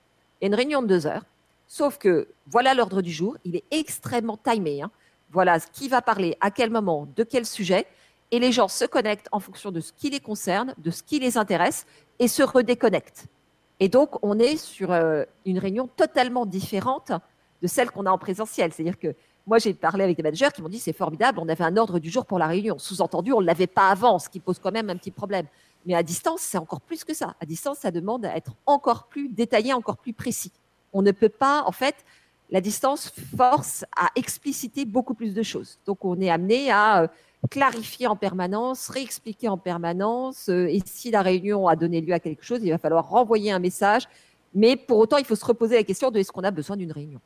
[0.40, 1.24] Il y a une réunion de deux heures.
[1.66, 3.36] Sauf que voilà l'ordre du jour.
[3.44, 4.82] Il est extrêmement timé.
[4.82, 4.90] Hein.
[5.30, 7.86] Voilà qui va parler, à quel moment, de quel sujet.
[8.30, 11.18] Et les gens se connectent en fonction de ce qui les concerne, de ce qui
[11.18, 11.86] les intéresse
[12.18, 13.26] et se redéconnectent.
[13.80, 17.12] Et donc, on est sur euh, une réunion totalement différente
[17.62, 18.72] de celle qu'on a en présentiel.
[18.72, 19.14] C'est-à-dire que
[19.46, 21.98] moi, j'ai parlé avec des managers qui m'ont dit c'est formidable, on avait un ordre
[21.98, 22.78] du jour pour la réunion.
[22.78, 25.46] Sous-entendu, on ne l'avait pas avant, ce qui pose quand même un petit problème.
[25.86, 27.34] Mais à distance, c'est encore plus que ça.
[27.40, 30.52] À distance, ça demande à être encore plus détaillé, encore plus précis.
[30.92, 31.94] On ne peut pas, en fait,
[32.50, 35.78] la distance force à expliciter beaucoup plus de choses.
[35.86, 37.08] Donc, on est amené à euh,
[37.50, 40.48] clarifier en permanence, réexpliquer en permanence.
[40.48, 43.52] Euh, et si la réunion a donné lieu à quelque chose, il va falloir renvoyer
[43.52, 44.08] un message.
[44.54, 46.92] Mais pour autant, il faut se reposer la question de est-ce qu'on a besoin d'une
[46.92, 47.20] réunion?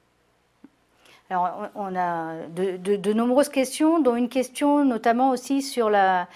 [1.30, 6.28] Alors, on a de, nombreuses questions, dont une question notamment aussi sur la,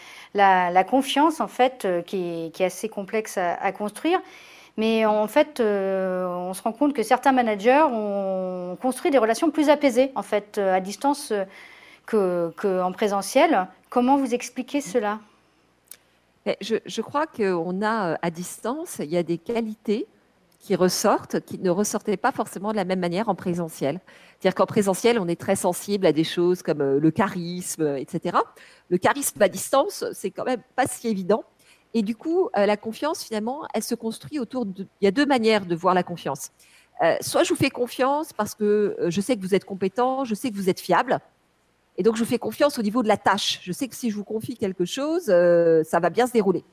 [0.89, 4.21] confiance, en fait, euh, qui est, assez complexe à, construire.
[4.79, 9.51] Mais en fait, euh, on se rend compte que certains managers ont construit des relations
[9.51, 11.33] plus apaisées, en fait, à distance
[12.07, 13.69] qu'en présentiel.
[13.91, 15.21] Comment vous expliquez cela?
[16.61, 20.07] Je, crois qu'on a euh, à distance, il y a des qualités
[20.61, 24.01] qui ressortent, qui ne ressortaient pas forcément de la même manière en présentiel.
[24.39, 28.39] C'est-à-dire qu'en présentiel, on est très sensible à des choses comme euh, le charisme, etc.
[28.91, 31.43] Le charisme à distance, c'est quand même pas si évident.
[31.95, 34.87] Et du coup, euh, la confiance, finalement, elle se construit autour de...
[35.01, 36.51] Il y a deux manières de voir la confiance.
[37.21, 40.51] soit je vous fais confiance parce que je sais que vous êtes compétent, je sais
[40.51, 41.19] que vous êtes fiable,
[41.99, 43.61] et donc, je fais confiance au niveau de la tâche.
[43.63, 46.65] Je sais que si je vous confie quelque chose, euh, ça va bien se dérouler.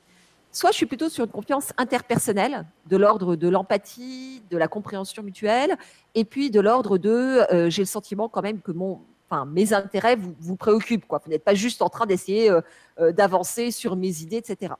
[0.52, 5.22] Soit je suis plutôt sur une confiance interpersonnelle, de l'ordre de l'empathie, de la compréhension
[5.22, 5.76] mutuelle,
[6.14, 7.10] et puis de l'ordre de
[7.52, 9.00] euh, j'ai le sentiment quand même que mon,
[9.46, 11.06] mes intérêts vous, préoccupent.
[11.06, 11.20] Quoi.
[11.24, 14.74] Vous n'êtes pas juste en train d'essayer euh, d'avancer sur mes idées, etc.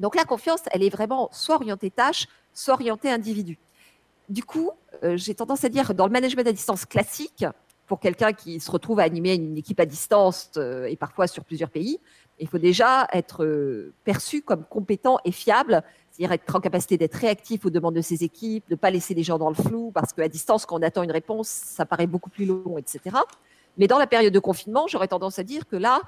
[0.00, 3.58] Donc la confiance, elle est vraiment soit orientée tâche, soit orientée individu.
[4.28, 4.70] Du coup,
[5.02, 7.44] j'ai tendance à dire dans le management à distance classique,
[7.86, 11.44] pour quelqu'un qui se retrouve à animer une équipe à distance euh, et parfois sur
[11.44, 11.98] plusieurs pays,
[12.38, 17.14] il faut déjà être euh, perçu comme compétent et fiable, c'est-à-dire être en capacité d'être
[17.14, 19.90] réactif aux demandes de ses équipes, de ne pas laisser les gens dans le flou,
[19.92, 23.16] parce qu'à distance, quand on attend une réponse, ça paraît beaucoup plus long, etc.
[23.76, 26.00] Mais dans la période de confinement, j'aurais tendance à dire que là,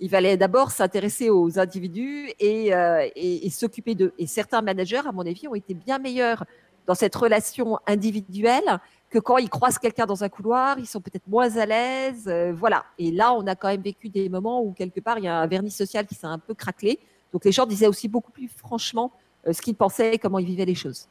[0.00, 2.72] il fallait d'abord s'intéresser aux individus et,
[3.14, 4.12] et s'occuper d'eux.
[4.18, 6.44] Et certains managers, à mon avis, ont été bien meilleurs
[6.86, 8.80] dans cette relation individuelle
[9.14, 12.24] que quand ils croisent quelqu'un dans un couloir, ils sont peut-être moins à l'aise.
[12.26, 12.84] Euh, voilà.
[12.98, 15.36] Et là, on a quand même vécu des moments où quelque part, il y a
[15.36, 16.98] un vernis social qui s'est un peu craquelé.
[17.32, 19.12] Donc les gens disaient aussi beaucoup plus franchement
[19.46, 21.06] euh, ce qu'ils pensaient et comment ils vivaient les choses.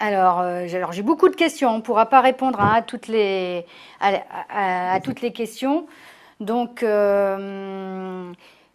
[0.00, 1.70] Alors, euh, j'ai beaucoup de questions.
[1.70, 3.64] On ne pourra pas répondre à, toutes, les,
[4.00, 5.86] à, toutes les questions.
[6.40, 6.84] Donc,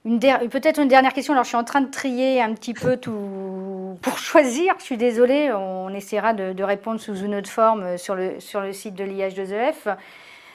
[0.03, 1.33] peut-être une dernière question.
[1.33, 4.75] Alors, je suis en train de trier un petit peu tout pour choisir.
[4.79, 5.51] Je suis désolée.
[5.51, 9.95] On essaiera de, répondre sous une autre forme sur le, sur le site de l'IH2EF.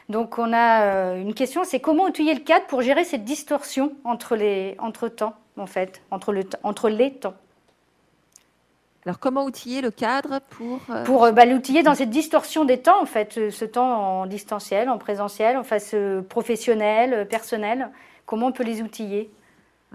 [0.09, 3.93] Donc, on a euh, une question c'est comment outiller le cadre pour gérer cette distorsion
[4.05, 7.35] entre les entre temps, en fait, entre, le, entre les temps?
[9.07, 10.81] Alors, comment outiller le cadre pour...
[10.91, 14.27] Euh, pour euh, bah, l'outiller dans cette distorsion des temps, en fait, ce temps en
[14.27, 15.95] distanciel, en présentiel, en face
[16.29, 17.91] professionnel, personnel.
[18.27, 19.31] Comment on peut les outiller?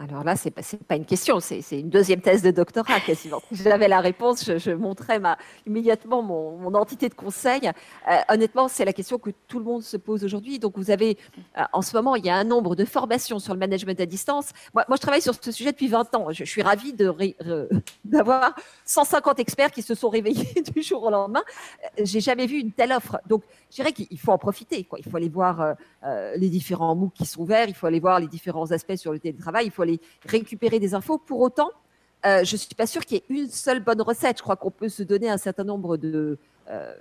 [0.01, 0.51] Alors là, ce n'est
[0.87, 3.41] pas, une question, c'est une deuxième thèse de doctorat quasiment.
[3.51, 5.19] Si j'avais la réponse, je, montrais
[5.67, 7.69] immédiatement mon, entité de conseil.
[8.09, 10.59] Euh, honnêtement, c'est la question que tout le monde se pose aujourd'hui.
[10.59, 11.17] Donc, vous avez,
[11.57, 14.05] euh, en ce moment, il y a un nombre de formations sur le management à
[14.05, 14.51] distance.
[14.73, 16.27] Moi, je travaille sur ce sujet depuis 20 ans.
[16.31, 16.93] Je, suis ravie
[18.05, 21.43] d'avoir 150 experts qui se sont réveillés du jour au lendemain.
[21.83, 23.19] Euh, j'ai jamais vu une telle offre.
[23.27, 24.87] Donc, je dirais qu'il faut en profiter.
[24.97, 25.75] Il faut aller voir
[26.35, 29.19] les différents MOOC qui sont ouverts, il faut aller voir les différents aspects sur le
[29.19, 29.83] télétravail, il faut
[30.25, 31.17] récupérer des infos.
[31.17, 31.69] Pour autant,
[32.25, 34.37] euh, je ne suis pas sûre qu'il y ait une seule bonne recette.
[34.37, 36.37] Je crois qu'on peut se donner un certain nombre de,
[36.69, 36.93] euh,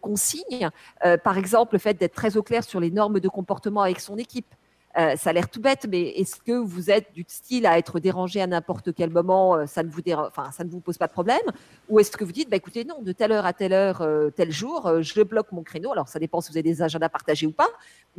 [0.00, 0.70] consignes.
[1.04, 4.00] Euh, par exemple, le fait d'être très au clair sur les normes de comportement avec
[4.00, 4.54] son équipe.
[4.98, 7.98] Euh, ça a l'air tout bête, mais est-ce que vous êtes du style à être
[7.98, 11.06] dérangé à n'importe quel moment, euh, ça ne vous enfin, ça ne vous pose pas
[11.06, 11.40] de problème,
[11.88, 14.28] ou est-ce que vous dites, bah, écoutez, non, de telle heure à telle heure, euh,
[14.30, 15.92] tel jour, je bloque mon créneau?
[15.92, 17.68] Alors ça dépend si vous avez des agendas partagés ou pas,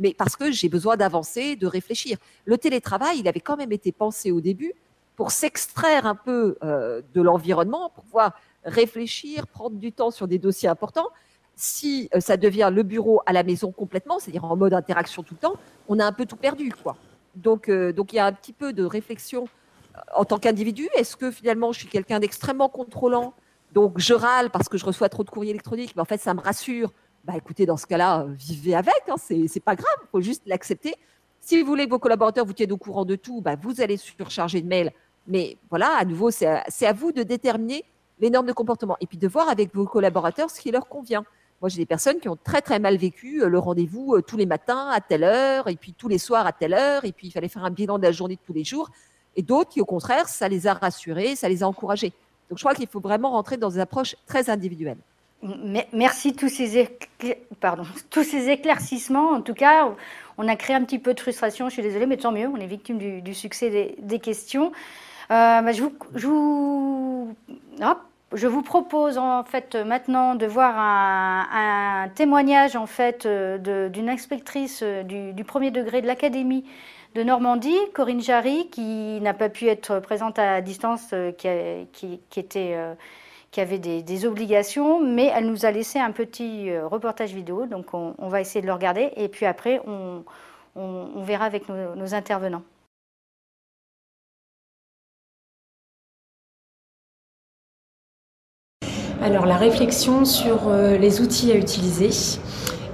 [0.00, 2.18] mais parce que j'ai besoin d'avancer, de réfléchir.
[2.44, 4.72] Le télétravail, il avait quand même été pensé au début
[5.14, 8.32] pour s'extraire un peu de l'environnement, pour pouvoir
[8.64, 11.08] réfléchir, prendre du temps sur des dossiers importants
[11.56, 15.34] si euh, ça devient le bureau à la maison complètement, c'est-à-dire en mode interaction tout
[15.34, 15.54] le temps,
[15.88, 16.72] on a un peu tout perdu.
[16.82, 16.96] Quoi.
[17.34, 19.48] Donc, euh, donc il y a un petit peu de réflexion
[19.96, 20.88] euh, en tant qu'individu.
[20.96, 23.34] Est-ce que finalement je suis quelqu'un d'extrêmement contrôlant
[23.72, 26.34] Donc je râle parce que je reçois trop de courriers électroniques, mais en fait ça
[26.34, 26.92] me rassure.
[27.24, 30.94] Bah écoutez, dans ce cas-là, vivez avec, hein, c'est pas grave, il faut juste l'accepter.
[31.40, 33.96] Si vous voulez que vos collaborateurs vous tiennent au courant de tout, bah, vous allez
[33.96, 34.92] surcharger de mails.
[35.26, 37.84] Mais voilà, à nouveau, c'est à vous de déterminer
[38.18, 41.24] les normes de comportement et puis de voir avec vos collaborateurs ce qui leur convient.
[41.64, 44.36] Moi, j'ai des personnes qui ont très très mal vécu euh, le rendez-vous euh, tous
[44.36, 47.28] les matins à telle heure, et puis tous les soirs à telle heure, et puis
[47.28, 48.90] il fallait faire un bilan de la journée de tous les jours.
[49.34, 52.12] Et d'autres qui, au contraire, ça les a rassurés, ça les a encouragés.
[52.50, 54.98] Donc, je crois qu'il faut vraiment rentrer dans des approches très individuelles.
[55.94, 56.98] Merci tous ces,
[57.60, 59.30] Pardon, tous ces éclaircissements.
[59.30, 59.88] En tout cas,
[60.36, 61.70] on a créé un petit peu de frustration.
[61.70, 62.46] Je suis désolée, mais tant mieux.
[62.46, 64.66] On est victime du, succès des, questions.
[65.30, 67.34] Euh, bah, je vous, je vous...
[67.80, 68.00] Hop
[68.34, 75.44] je vous propose en fait maintenant de voir un, témoignage en fait d'une inspectrice du,
[75.44, 76.64] premier degré de l'académie
[77.14, 83.78] de Normandie, Corinne Jarry, qui n'a pas pu être présente à distance, était, qui avait
[83.78, 88.62] des, obligations, mais elle nous a laissé un petit reportage vidéo, donc on, va essayer
[88.62, 90.24] de le regarder et puis après on,
[91.22, 92.62] verra avec nos intervenants.
[99.24, 102.10] Alors la réflexion sur euh, les outils à utiliser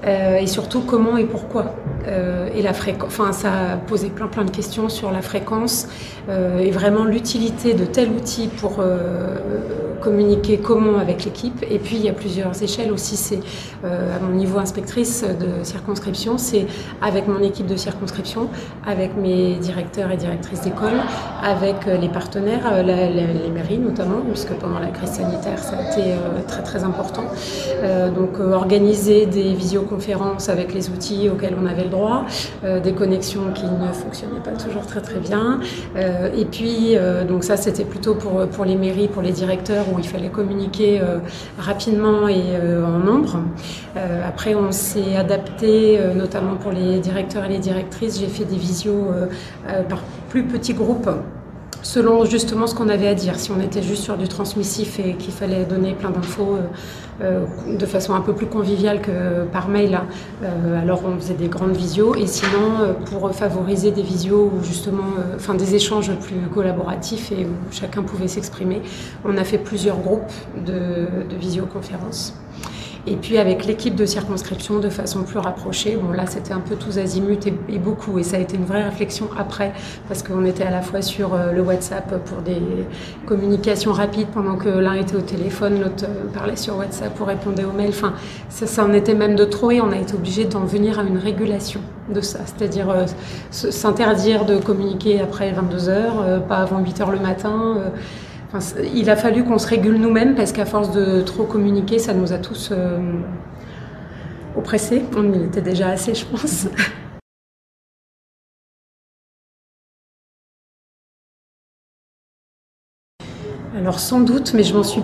[0.06, 1.74] euh, et surtout comment et pourquoi.
[2.08, 5.86] Euh, et la fréquence, enfin ça a posé plein plein de questions sur la fréquence
[6.60, 8.84] et vraiment l'utilité de tel outil pour
[10.00, 11.64] communiquer comment avec l'équipe.
[11.68, 13.16] Et puis il y a plusieurs échelles aussi.
[13.16, 13.40] C'est
[13.84, 16.66] à mon niveau inspectrice de circonscription, c'est
[17.02, 18.48] avec mon équipe de circonscription,
[18.86, 21.00] avec mes directeurs et directrices d'école,
[21.42, 26.14] avec les partenaires, les mairies notamment, puisque pendant la crise sanitaire ça a été
[26.46, 27.24] très très important.
[28.14, 32.24] donc organiser des visioconférences conférences avec les outils auxquels on avait le droit,
[32.64, 35.60] euh, des connexions qui ne fonctionnaient pas toujours très très bien.
[35.96, 39.86] Euh, et puis, euh, donc ça c'était plutôt pour, pour les mairies, pour les directeurs
[39.92, 41.00] où il fallait communiquer
[41.58, 42.42] rapidement et
[42.84, 43.42] en nombre.
[44.26, 48.20] après, on s'est adapté, notamment pour les directeurs et les directrices.
[48.20, 49.08] J'ai fait des visios
[49.88, 51.10] par plus petits groupes
[51.82, 53.38] selon justement ce qu'on avait à dire.
[53.38, 56.58] Si on était juste sur du transmissif et qu'il fallait donner plein d'infos
[57.22, 60.00] euh, de façon un peu plus conviviale que par mail,
[60.80, 62.14] alors on faisait des grandes visios.
[62.14, 65.04] Et sinon, pour favoriser des visios ou justement,
[65.36, 68.80] enfin des échanges plus collaboratifs et où chacun pouvait s'exprimer,
[69.24, 70.32] on a fait plusieurs groupes
[70.66, 72.34] de, de visioconférences.
[73.06, 76.76] Et puis avec l'équipe de circonscription de façon plus rapprochée, bon là c'était un peu
[76.76, 79.72] tous azimuts et, beaucoup, et ça a été une vraie réflexion après,
[80.06, 82.60] parce qu'on était à la fois sur euh, le WhatsApp pour des
[83.26, 87.64] communications rapides pendant que l'un était au téléphone, l'autre euh, parlait sur WhatsApp ou répondait
[87.64, 87.90] aux mails.
[87.90, 88.12] Enfin,
[88.50, 91.02] ça, ça en était même de trop et on a été obligé d'en venir à
[91.02, 91.80] une régulation
[92.12, 93.06] de ça, c'est-à-dire euh,
[93.50, 97.76] s'interdire de communiquer après 22 heures, pas avant 8 heures le matin
[98.94, 102.32] il a fallu qu'on se régule nous-mêmes parce qu'à force de trop communiquer, ça nous
[102.32, 102.98] a tous euh,
[104.56, 105.02] oppressés.
[105.16, 106.66] On était déjà assez, je pense.
[113.80, 115.00] Alors sans doute, mais je m'en suis,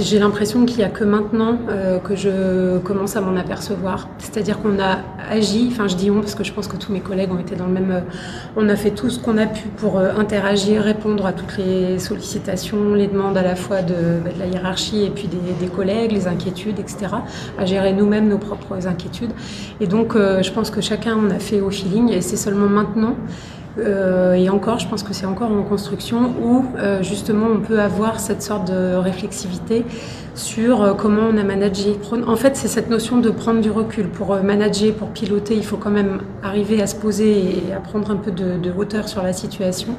[0.00, 4.08] j'ai l'impression qu'il n'y a que maintenant euh, que je commence à m'en apercevoir.
[4.16, 7.00] C'est-à-dire qu'on a agi, enfin je dis on parce que je pense que tous mes
[7.00, 8.00] collègues ont été dans le même, euh,
[8.56, 11.98] on a fait tout ce qu'on a pu pour euh, interagir, répondre à toutes les
[11.98, 13.92] sollicitations, les demandes à la fois de,
[14.24, 17.08] bah, la hiérarchie et puis des, collègues, les inquiétudes, etc.
[17.58, 19.32] À gérer nous-mêmes nos propres inquiétudes.
[19.82, 23.16] Et donc je pense que chacun on a fait au feeling et c'est seulement maintenant
[23.78, 27.80] euh, et encore, je pense que c'est encore en construction où euh, justement on peut
[27.80, 29.84] avoir cette sorte de réflexivité
[30.34, 31.96] sur euh, comment on a managé.
[32.26, 34.08] En fait, c'est cette notion de prendre du recul.
[34.08, 38.10] Pour manager, pour piloter, il faut quand même arriver à se poser et à prendre
[38.10, 39.94] un peu de, hauteur sur la situation.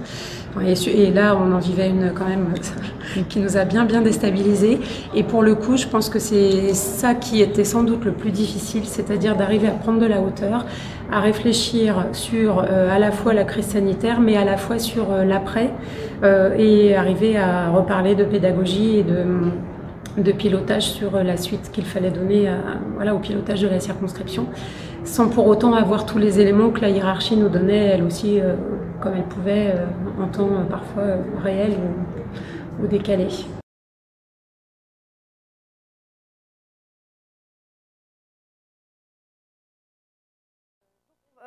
[0.61, 2.47] Et, là, on en vivait une quand même
[3.29, 4.79] qui nous a bien bien déstabilisés.
[5.13, 8.31] Et pour le coup, je pense que c'est ça qui était sans doute le plus
[8.31, 10.65] difficile, c'est-à-dire d'arriver à prendre de la hauteur,
[11.11, 15.11] à réfléchir sur euh, à la fois la crise sanitaire, mais à la fois sur
[15.11, 15.71] euh, l'après,
[16.23, 19.23] euh, et arriver à reparler de pédagogie et de,
[20.17, 22.49] de pilotage sur la suite qu'il fallait donner
[22.95, 24.47] voilà, au pilotage de la circonscription,
[25.03, 28.39] sans pour autant avoir tous les éléments que la hiérarchie nous donnait, elle aussi,
[29.01, 29.75] comme elle pouvait,
[30.19, 31.03] en temps parfois
[31.43, 31.73] réel
[32.81, 33.27] ou décalé.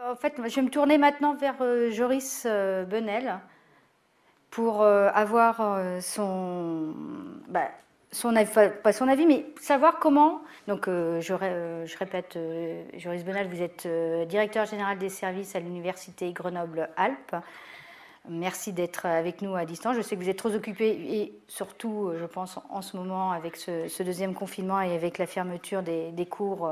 [0.08, 3.38] en fait, je vais me tourner maintenant vers euh, Joris euh, Benel
[4.50, 5.60] pour euh, avoir
[6.00, 6.94] son,
[7.48, 7.70] bah,
[8.12, 8.50] son avis,
[8.82, 10.40] pas son avis, mais savoir comment.
[10.66, 12.38] Donc, je, je, répète,
[12.96, 13.88] Joris Benel, vous êtes
[14.28, 17.36] directeur général des services à l'université Grenoble-Alpes.
[18.28, 19.96] Merci d'être avec nous à distance.
[19.96, 23.56] Je sais que vous êtes trop occupé et surtout, je pense, en ce moment, avec
[23.56, 26.70] ce, deuxième confinement et avec la fermeture des, cours,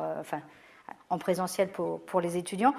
[1.11, 2.75] en présentiel pour, les étudiants.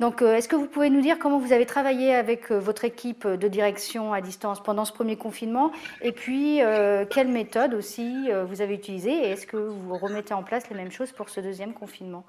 [0.00, 2.84] Donc, euh, est-ce que vous pouvez nous dire comment vous avez travaillé avec euh, votre
[2.84, 5.72] équipe de direction à distance pendant ce premier confinement?
[6.02, 9.10] Et puis, euh, quelle méthode aussi vous avez utilisée?
[9.10, 12.24] Et est-ce que vous remettez en place les mêmes choses pour ce deuxième confinement?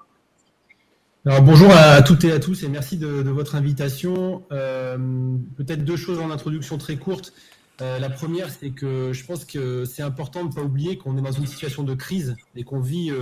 [1.26, 4.42] Alors, bonjour à toutes et à tous et merci de, votre invitation.
[4.48, 7.32] Peut-être deux choses en introduction très courte.
[7.78, 11.22] la première, c'est que je pense que c'est important de ne pas oublier qu'on est
[11.22, 13.12] dans une situation de crise et qu'on vit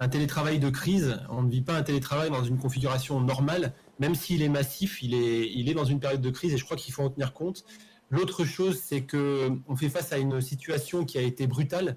[0.00, 1.18] un télétravail de crise.
[1.30, 5.14] On ne vit pas un télétravail dans une configuration normale, même s'il est massif, il
[5.14, 7.32] est, il est dans une période de crise et je crois qu'il faut en tenir
[7.32, 7.64] compte.
[8.10, 11.96] L'autre chose, c'est que on fait face à une situation qui a été brutale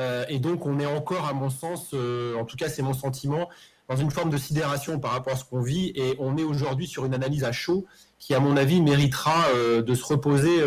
[0.00, 2.92] euh, et donc on est encore, à mon sens, euh, en tout cas c'est mon
[2.92, 3.48] sentiment,
[3.88, 6.86] dans une forme de sidération par rapport à ce qu'on vit et on est aujourd'hui
[6.86, 7.86] sur une analyse à chaud
[8.18, 10.60] qui, à mon avis, méritera euh, de se reposer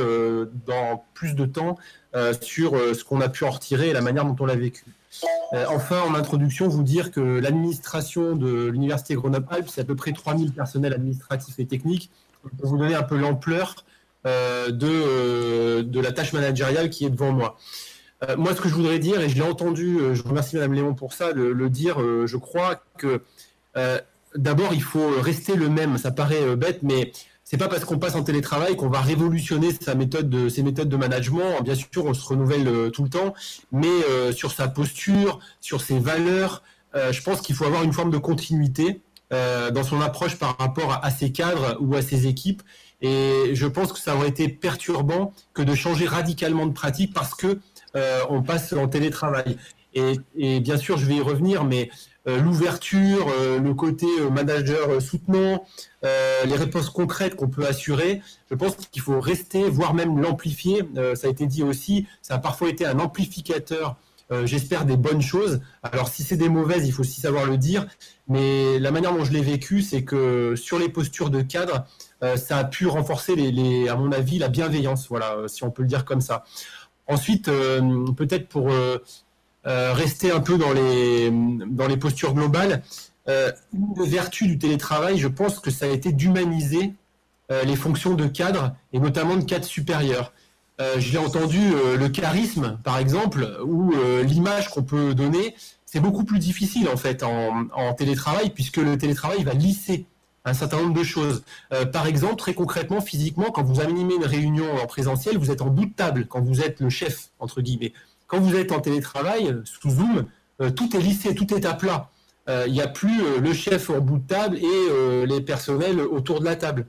[0.66, 1.78] dans plus de temps
[2.42, 4.84] sur ce qu'on a pu en retirer et la manière dont on l'a vécu.
[5.54, 10.14] Euh, enfin, en introduction, vous dire que l'administration de l'Université Grenoble-Alpes, c'est à peu près
[10.14, 12.12] 3000 personnels administratifs et techniques.
[12.58, 13.76] Pour vous donner un peu l'ampleur
[14.26, 17.58] euh, de, euh, de la tâche managériale qui est devant moi.
[18.38, 21.14] moi, ce que je voudrais dire, et je l'ai entendu, je remercie Madame Léon pour
[21.14, 21.98] ça, le dire,
[22.28, 23.22] je crois que
[24.36, 25.98] d'abord, il faut rester le même.
[25.98, 27.12] Ça paraît bête, mais
[27.52, 30.88] c'est pas parce qu'on passe en télétravail qu'on va révolutionner sa méthode de, ses méthodes
[30.88, 31.62] de management.
[31.62, 33.34] Bien sûr, on se renouvelle euh, tout le temps,
[33.74, 36.64] mais euh, sur sa posture, sur ses valeurs,
[36.96, 41.00] euh, je pense qu'il faut avoir une forme de continuité dans son approche par rapport
[41.02, 42.62] à, ses cadres ou à ses équipes.
[43.02, 47.34] Et je pense que ça aurait été perturbant que de changer radicalement de pratique parce
[47.34, 47.58] que
[48.30, 49.56] on passe en télétravail.
[49.94, 54.30] Et, et, bien sûr, je vais y revenir, mais euh, l'ouverture, euh, le côté euh,
[54.30, 55.66] manager soutenant,
[56.04, 60.82] les réponses concrètes qu'on peut assurer, je pense qu'il faut rester, voire même l'amplifier.
[61.14, 63.98] ça a été dit aussi, ça a parfois été un amplificateur
[64.46, 65.60] j'espère, des bonnes choses.
[65.84, 67.86] Alors si c'est des mauvaises, il faut aussi savoir le dire.
[68.30, 71.86] Mais la manière dont je l'ai vécu, c'est que sur les postures de cadre,
[72.36, 73.34] ça a pu renforcer,
[73.88, 76.46] à mon avis, la bienveillance, voilà, si on peut le dire comme ça.
[77.08, 78.72] Ensuite, peut-être pour
[79.66, 82.82] rester un peu dans les, dans les postures globales,
[83.28, 86.94] une des vertus du télétravail, je pense que ça a été d'humaniser
[87.50, 90.34] les fonctions de cadre, et notamment de cadre supérieur.
[90.82, 95.56] Euh, je l'ai entendu, euh, le charisme, par exemple, ou euh, l'image qu'on peut donner,
[95.86, 100.06] c'est beaucoup plus difficile en fait en, télétravail, puisque le télétravail va lisser
[100.44, 101.44] un certain nombre de choses.
[101.92, 105.68] par exemple, très concrètement, physiquement, quand vous animez une réunion en présentiel, vous êtes en
[105.68, 107.94] bout de table, quand vous êtes le chef, entre guillemets.
[108.32, 110.26] Quand vous êtes en télétravail, sous Zoom,
[110.76, 112.10] tout est lissé, tout est à plat.
[112.48, 116.46] Il n'y a plus le chef en bout de table et les personnels autour de
[116.46, 116.88] la table.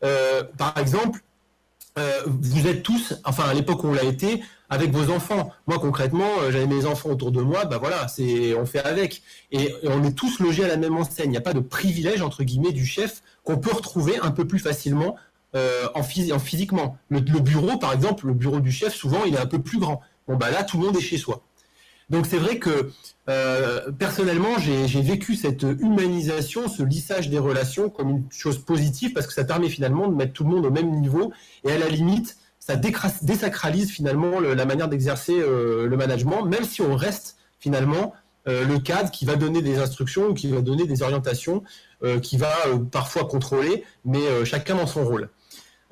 [0.00, 1.22] par exemple,
[1.98, 5.50] euh, vous êtes tous, enfin à l'époque où on l'a été, avec vos enfants.
[5.66, 9.22] Moi concrètement, euh, j'avais mes enfants autour de moi, bah voilà, c'est on fait avec.
[9.50, 11.26] Et, on est tous logés à la même enseigne.
[11.26, 14.46] Il n'y a pas de privilège entre guillemets du chef qu'on peut retrouver un peu
[14.46, 15.16] plus facilement
[15.56, 16.96] euh, en, en, physiquement.
[17.08, 20.00] Le, bureau, par exemple, le bureau du chef, souvent il est un peu plus grand.
[20.28, 21.42] Bon bah là, tout le monde est chez soi.
[22.10, 22.90] Donc c'est vrai que
[23.28, 29.28] euh, personnellement, j'ai vécu cette humanisation, ce lissage des relations comme une chose positive parce
[29.28, 31.32] que ça permet finalement de mettre tout le monde au même niveau
[31.64, 36.82] et à la limite, ça désacralise finalement la manière d'exercer euh, le management, même si
[36.82, 38.12] on reste finalement
[38.48, 41.62] euh, le cadre qui va donner des instructions ou qui va donner des orientations,
[42.22, 42.54] qui va
[42.90, 45.28] parfois contrôler, mais chacun dans son rôle.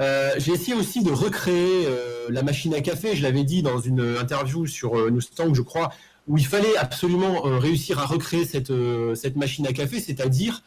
[0.01, 1.89] J'ai essayé aussi de recréer
[2.29, 3.17] la machine à café.
[3.17, 5.91] Je l'avais dit dans une interview sur Newstang, je crois,
[6.29, 10.63] où il fallait absolument euh, réussir à recréer cette, euh, cette machine à café, c'est-à-dire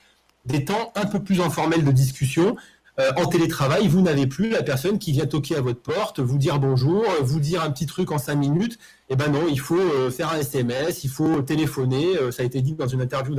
[0.46, 2.56] des temps un peu plus informels de discussion.
[3.00, 6.38] Euh, en télétravail, vous n'avez plus la personne qui vient toquer à votre porte, vous
[6.38, 8.80] dire bonjour, vous dire un petit truc en cinq minutes.
[9.10, 12.16] Eh ben non, il faut faire un SMS, il faut téléphoner.
[12.32, 13.36] ça a été dit dans une interview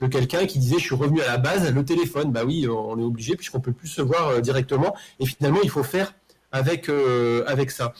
[0.00, 2.32] de quelqu'un qui disait je suis revenu à la base, le téléphone.
[2.32, 4.94] Bah oui, on est obligé puisqu'on peut plus se voir directement.
[5.20, 6.14] Et finalement, il faut faire
[6.52, 6.90] avec
[7.46, 7.94] avec ça.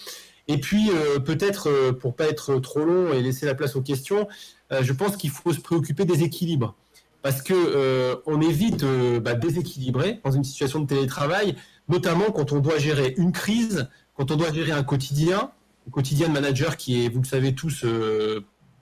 [0.47, 3.83] Et puis, euh, peut-être, euh, pour pas être trop long et laisser la place aux
[3.83, 4.29] questions,
[4.73, 6.75] euh, je pense qu'il faut se préoccuper des équilibres.
[7.23, 11.57] Parce que on est bah, dans une situation de télétravail,
[11.89, 15.51] notamment quand on doit gérer une crise, quand on doit gérer un quotidien,
[15.89, 17.87] un quotidien de manager qui est, vous le savez tous,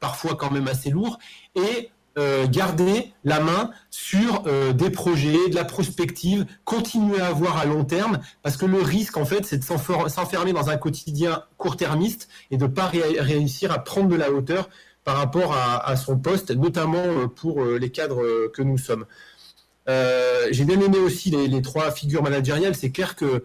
[0.01, 1.21] parfois quand même assez lourd,
[1.55, 7.57] et euh, garder la main sur euh, des projets, de la prospective, continuer à voir
[7.57, 11.43] à long terme, parce que le risque, en fait, c'est de s'enfermer dans un quotidien
[11.57, 14.69] court-termiste et de ne pas réussir à prendre de la hauteur
[15.05, 19.07] par rapport à, son poste, notamment euh, pour les cadres que nous sommes.
[19.87, 22.75] J'ai bien aimé aussi les, trois figures managériales.
[22.75, 23.43] C'est clair que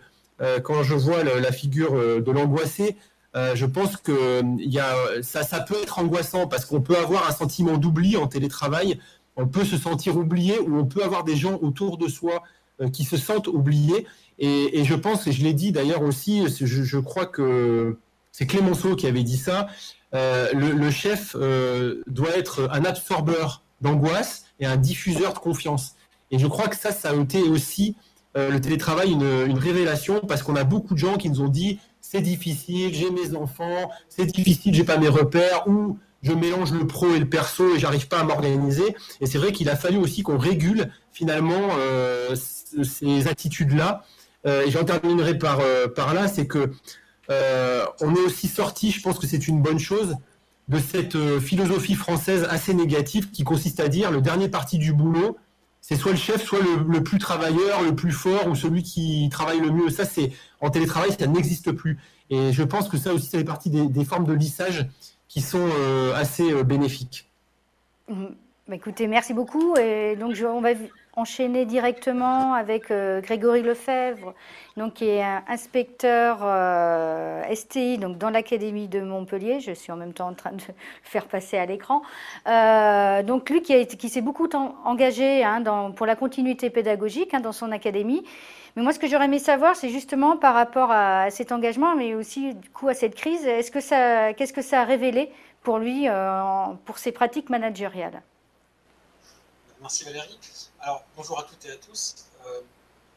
[0.64, 2.98] quand je vois la figure de l'angoissé,
[3.36, 7.28] euh, je pense que y a, ça, ça peut être angoissant parce qu'on peut avoir
[7.28, 9.00] un sentiment d'oubli en télétravail.
[9.36, 12.42] On peut se sentir oublié ou on peut avoir des gens autour de soi
[12.82, 14.08] euh, qui se sentent oubliés.
[14.40, 17.98] Et, je pense, et je l'ai dit d'ailleurs aussi, je, crois que
[18.32, 19.68] c'est Clémenceau qui avait dit ça,
[20.14, 25.96] euh, le, chef doit être un absorbeur d'angoisse et un diffuseur de confiance.
[26.30, 27.96] Et je crois que ça, ça a été aussi
[28.36, 31.80] le télétravail une révélation parce qu'on a beaucoup de gens qui nous ont dit
[32.10, 36.88] c'est difficile, j'ai mes enfants, c'est difficile, j'ai pas mes repères, ou je mélange le
[36.88, 38.96] pro et le perso et j'arrive pas à m'organiser.
[39.20, 42.34] Et c'est vrai qu'il a fallu aussi qu'on régule finalement euh,
[42.84, 44.06] ces attitudes-là.
[44.46, 46.72] Euh, et j'en terminerai par, euh, par là, c'est que
[47.30, 50.16] on est aussi sorti, je pense que c'est une bonne chose,
[50.70, 55.38] de cette philosophie française assez négative qui consiste à dire le dernier parti du boulot,
[55.88, 59.62] c'est soit le chef, soit le, plus travailleur, le plus fort ou celui qui travaille
[59.62, 59.90] le mieux.
[59.90, 61.98] Ça, c'est en télétravail, ça n'existe plus.
[62.30, 64.86] Et je pense que ça aussi, ça fait partie des, formes de lissage
[65.30, 67.30] qui sont euh, assez euh, bénéfiques.
[68.10, 68.26] Mmh.
[68.68, 69.78] Bah, écoutez, merci beaucoup.
[69.78, 70.72] Et donc, on va
[71.18, 74.34] enchaîner directement avec euh, Grégory Lefebvre,
[74.78, 79.60] donc, qui est inspecteur euh, STI donc, dans l'Académie de Montpellier.
[79.60, 82.04] Je suis en même temps en train de le faire passer à l'écran.
[82.48, 84.48] Euh, donc lui qui, s'est beaucoup
[84.86, 85.64] engagé hein,
[85.96, 88.24] pour la continuité pédagogique hein, dans son académie.
[88.76, 92.14] Mais moi, ce que j'aurais aimé savoir, c'est justement par rapport à cet engagement, mais
[92.14, 95.32] aussi du coup à cette crise, est-ce qu'est-ce que ça a révélé
[95.64, 96.08] pour lui,
[96.86, 98.22] pour ses pratiques managériales?
[99.88, 100.38] Merci Valérie.
[100.82, 102.16] Alors, bonjour à toutes et à tous.
[102.46, 102.60] Euh,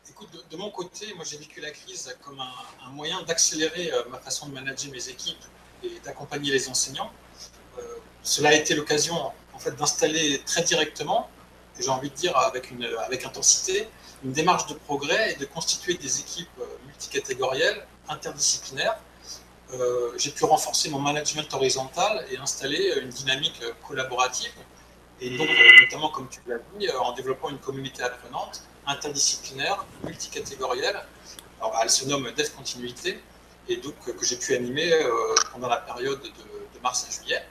[0.08, 4.18] écoute, de, mon côté, moi j'ai vécu la crise comme un, moyen d'accélérer euh, ma
[4.18, 5.44] façon de manager mes équipes
[5.82, 7.10] et d'accompagner les enseignants.
[7.76, 7.82] Euh,
[8.22, 9.16] cela a été l'occasion
[9.52, 11.28] en fait d'installer très directement,
[11.76, 13.88] j'ai envie de dire avec, une, avec intensité,
[14.22, 18.96] une démarche de progrès et de constituer des équipes multicatégorielles, interdisciplinaires,
[20.16, 24.52] j'ai pu renforcer mon management horizontal et installer une dynamique collaborative.
[25.20, 25.48] Et donc,
[25.82, 31.04] notamment, comme tu l'as dit, en développant une communauté apprenante interdisciplinaire, multicatégorielle.
[31.60, 33.20] Alors, elle se nomme Dev Continuité,
[33.68, 34.90] et donc que j'ai pu animer
[35.52, 37.44] pendant la période de, mars à juillet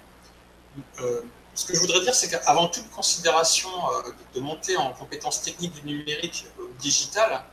[1.60, 5.74] ce que je voudrais dire, c'est qu'avant toute considération euh, de monter en compétences techniques
[5.74, 7.44] du numérique ou digital,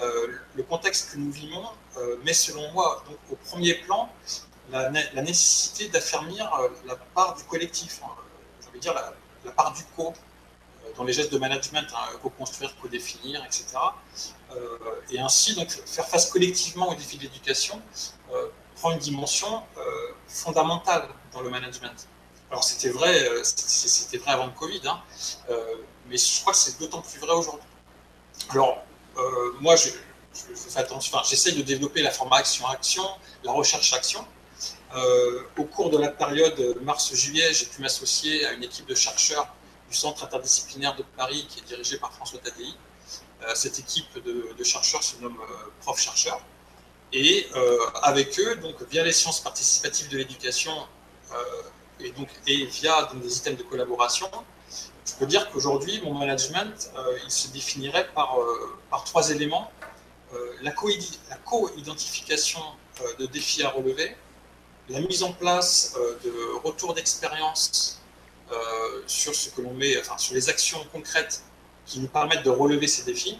[0.00, 1.64] euh, le contexte que nous vivons
[1.96, 4.10] euh, met selon moi donc, au premier plan
[4.70, 6.50] la, nécessité d'affermir
[6.84, 8.10] la part du collectif, hein,
[8.74, 9.14] je dire la,
[9.52, 10.12] part du co
[10.96, 13.76] dans les gestes de management, hein, co-construire, co-définir, etc.
[15.10, 17.82] et ainsi donc faire face collectivement aux défis de l'éducation
[18.76, 19.62] prend une dimension
[20.28, 22.08] fondamentale dans le management.
[22.50, 25.00] Alors c'était vrai, euh, c'était vrai avant le Covid, hein,
[25.50, 25.76] euh,
[26.08, 27.66] mais je crois que c'est d'autant plus vrai aujourd'hui.
[28.50, 28.84] Alors
[29.18, 29.90] euh, moi, je,
[31.28, 33.02] j'essaye de développer la forme action-action,
[33.42, 33.52] la
[34.90, 35.62] recherche-action.
[35.62, 39.48] au cours de la période mars-juillet, j'ai pu m'associer à une équipe de chercheurs
[39.90, 42.72] du Centre interdisciplinaire de Paris qui est dirigé par François Tadei.
[43.54, 45.38] cette équipe de, chercheurs se nomme
[45.80, 46.40] Prof Chercheurs.
[47.12, 47.46] Et
[48.02, 50.72] avec eux, donc via les sciences participatives de l'éducation,
[52.00, 54.28] et, donc, et via des items de collaboration,
[55.06, 59.70] je peux dire qu'aujourd'hui, mon management, euh, il se définirait par, euh, par trois éléments.
[60.34, 62.60] Euh, la co-identification
[63.18, 64.16] de défis à relever,
[64.88, 68.00] la mise en place de retours d'expérience
[69.06, 71.42] sur ce que l'on met, enfin, sur les actions concrètes
[71.86, 73.38] qui nous permettent de relever ces défis,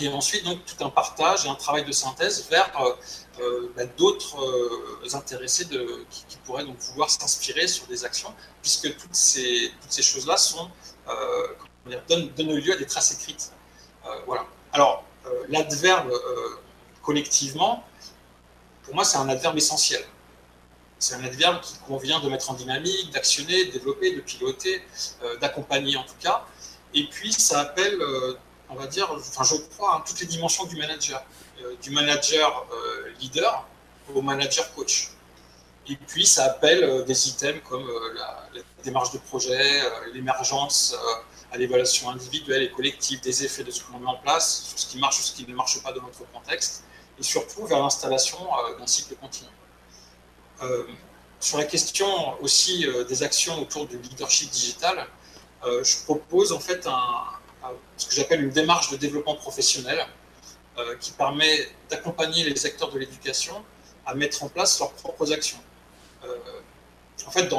[0.00, 2.92] et ensuite donc tout un partage et un travail de synthèse vers euh,
[3.40, 9.14] euh, bah, d'autres euh, intéressés qui, pourraient donc vouloir s'inspirer sur des actions, puisque toutes
[9.14, 10.70] ces, toutes ces choses-là sont
[12.08, 13.52] donnent, donnent, lieu à des traces écrites.
[14.26, 14.46] voilà.
[14.72, 15.04] Alors
[15.48, 16.12] l'adverbe
[17.02, 17.84] collectivement,
[18.82, 20.02] pour moi, c'est un adverbe essentiel.
[20.98, 24.82] C'est un adverbe qui convient de mettre en dynamique, d'actionner, de développer, de piloter,
[25.40, 26.44] d'accompagner en tout cas.
[26.94, 28.02] Et puis, ça appelle
[28.70, 31.24] on va dire, enfin je crois, hein, toutes les dimensions du manager,
[31.62, 33.66] euh, du manager euh, leader
[34.14, 35.10] au manager coach.
[35.88, 38.44] Et puis ça appelle euh, des items comme la,
[38.84, 39.82] démarche de projet,
[40.14, 40.94] l'émergence
[41.50, 44.78] à l'évaluation individuelle et collective des effets de ce que l'on met en place, sur
[44.78, 46.84] ce qui marche ou ce qui ne marche pas dans notre contexte,
[47.18, 48.38] et surtout vers l'installation
[48.78, 49.50] d'un cycle continu.
[51.40, 55.06] Sur la question aussi des actions autour du leadership digital,
[55.64, 56.88] je propose en fait
[57.96, 60.06] ce que j'appelle une démarche de développement professionnel
[60.78, 63.64] euh, qui permet d'accompagner les acteurs de l'éducation
[64.06, 65.58] à mettre en place leurs propres actions.
[66.24, 66.36] Euh,
[67.26, 67.52] en fait,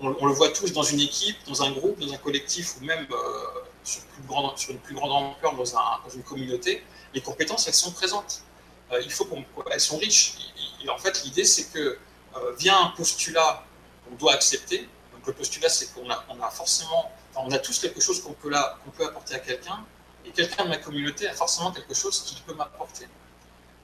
[0.00, 3.06] on, le voit tous dans une équipe, dans un groupe, dans un collectif ou même
[3.10, 3.16] euh,
[3.84, 4.02] sur,
[4.68, 8.42] une plus grande ampleur dans, une communauté, les compétences, elles sont présentes.
[9.02, 10.34] il faut qu'elles sont riches.
[10.90, 11.98] en fait, l'idée, c'est que
[12.58, 13.64] via un postulat
[14.04, 18.22] qu'on doit accepter, donc le postulat, c'est qu'on a, forcément on a tous quelque chose
[18.22, 18.52] qu'on peut,
[18.96, 19.84] peut apporter à quelqu'un,
[20.24, 23.06] et quelqu'un de ma communauté a forcément quelque chose qu'il peut m'apporter.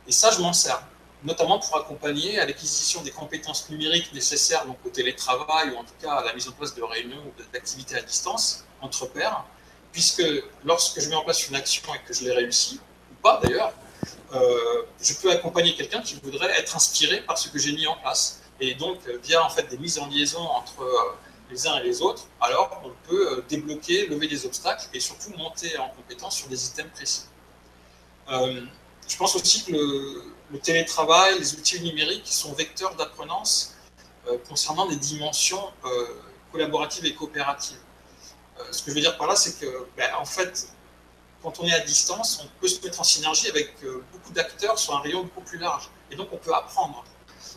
[0.07, 0.83] Et ça, je m'en sers,
[1.23, 5.95] notamment pour accompagner à l'acquisition des compétences numériques nécessaires donc au télétravail, ou en tout
[6.01, 9.45] cas à la mise en place de réunions ou d'activités à distance entre pairs,
[9.93, 10.25] puisque
[10.65, 12.81] lorsque je mets en place une action et que je l'ai réussi,
[13.13, 13.73] ou pas d'ailleurs,
[14.35, 17.97] euh, je peux accompagner quelqu'un qui voudrait être inspiré par ce que j'ai mis en
[17.97, 18.42] place.
[18.61, 21.17] Et donc, via en fait des mises en liaison entre euh,
[21.53, 25.31] les uns et les autres, alors on peut euh, débloquer, lever des obstacles et surtout
[25.37, 27.25] monter en compétence sur des items précis.
[28.31, 28.63] Euh,
[29.07, 33.75] je pense aussi que le, télétravail, les outils numériques sont vecteurs d'apprenance
[34.27, 35.63] euh, concernant des dimensions
[36.51, 37.83] collaboratives et coopératives.
[38.71, 40.69] ce que je veux dire par là, c'est que, ben, en fait,
[41.43, 43.75] quand on est à distance, on peut se mettre en synergie avec
[44.13, 45.89] beaucoup d'acteurs sur un rayon beaucoup plus large.
[46.11, 47.05] Et donc, on peut apprendre.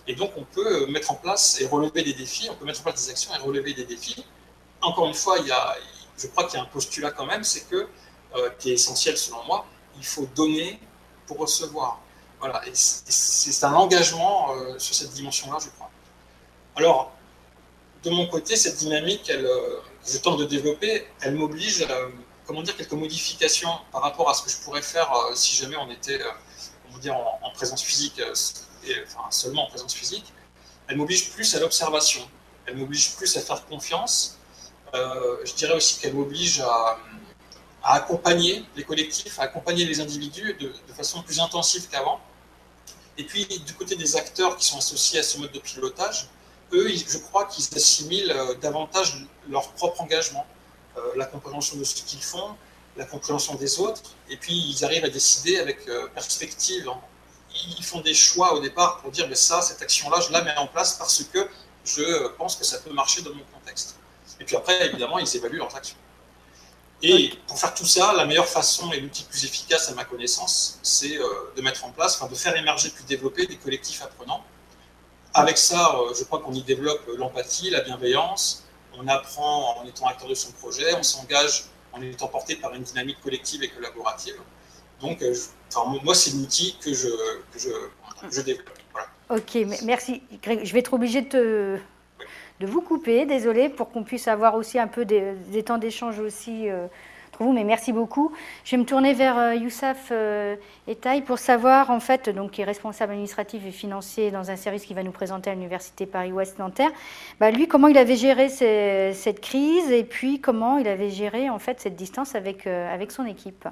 [0.07, 2.83] Et donc, on peut mettre en place et relever des défis, on peut mettre en
[2.83, 4.23] place des actions et relever des défis.
[4.81, 5.75] Encore une fois, il y a,
[6.17, 7.87] je crois qu'il y a un postulat quand même, c'est que,
[8.35, 9.65] euh, qui est essentiel selon moi,
[9.97, 10.79] il faut donner
[11.25, 12.01] pour recevoir.
[12.39, 15.89] Voilà, et c'est un engagement euh, sur cette dimension-là, je crois.
[16.75, 17.13] Alors,
[18.03, 21.97] de mon côté, cette dynamique elle, euh, que je tente de développer, elle m'oblige à,
[22.45, 25.89] comment dire, quelques modifications par rapport à ce que je pourrais faire si jamais on
[25.89, 26.19] était,
[26.85, 28.21] comment dire, en présence physique
[29.29, 30.25] seulement en présence physique,
[30.87, 32.21] elle m'oblige plus à l'observation,
[32.65, 34.37] elle m'oblige plus à faire confiance.
[34.93, 36.97] Euh, je dirais aussi qu'elle m'oblige à,
[37.83, 42.19] accompagner les collectifs, à accompagner les individus de, façon plus intensive qu'avant.
[43.17, 46.27] Et puis, du côté des acteurs qui sont associés à ce mode de pilotage,
[46.73, 50.45] eux, je crois qu'ils assimilent euh, davantage leur propre engagement,
[50.97, 52.55] euh, la compréhension de ce qu'ils font,
[52.97, 56.89] la compréhension des autres, et puis ils arrivent à décider avec perspective
[57.77, 60.55] ils font des choix au départ pour dire mais ça, cette action-là, je la mets
[60.57, 61.47] en place parce que
[61.83, 63.97] je pense que ça peut marcher dans mon contexte.
[64.39, 65.97] Et puis après, évidemment, ils évaluent leurs actions.
[67.01, 70.79] Et pour faire tout ça, la meilleure façon et l'outil plus efficace à ma connaissance,
[70.81, 74.43] c'est euh, de mettre en place, enfin de faire émerger puis développer des collectifs apprenants.
[75.33, 78.63] Avec ça, euh, je crois qu'on y développe l'empathie, la bienveillance,
[78.97, 82.83] on apprend en étant acteur de son projet, on s'engage en étant porté par une
[82.83, 84.39] dynamique collective et collaborative.
[85.01, 85.33] Donc, euh,
[86.03, 87.07] moi, c'est l'outil que je,
[87.53, 87.59] que
[88.31, 88.69] je, développe.
[89.29, 90.21] Ok, merci.
[90.43, 91.79] Je vais être obligé de,
[92.61, 96.85] vous couper, désolé, pour qu'on puisse avoir aussi un peu des, temps d'échange aussi euh,
[97.29, 98.31] entre vous, mais merci beaucoup.
[98.63, 100.55] Je vais me tourner vers euh, Youssef euh,
[100.87, 104.85] Etaï pour savoir, en fait, donc, qui est responsable administratif et financier dans un service
[104.85, 106.91] qui va nous présenter à l'Université Paris-Ouest Nanterre,
[107.39, 111.59] bah, lui, comment il avait géré cette crise et puis comment il avait géré, en
[111.59, 113.67] fait, cette distance avec, avec son équipe?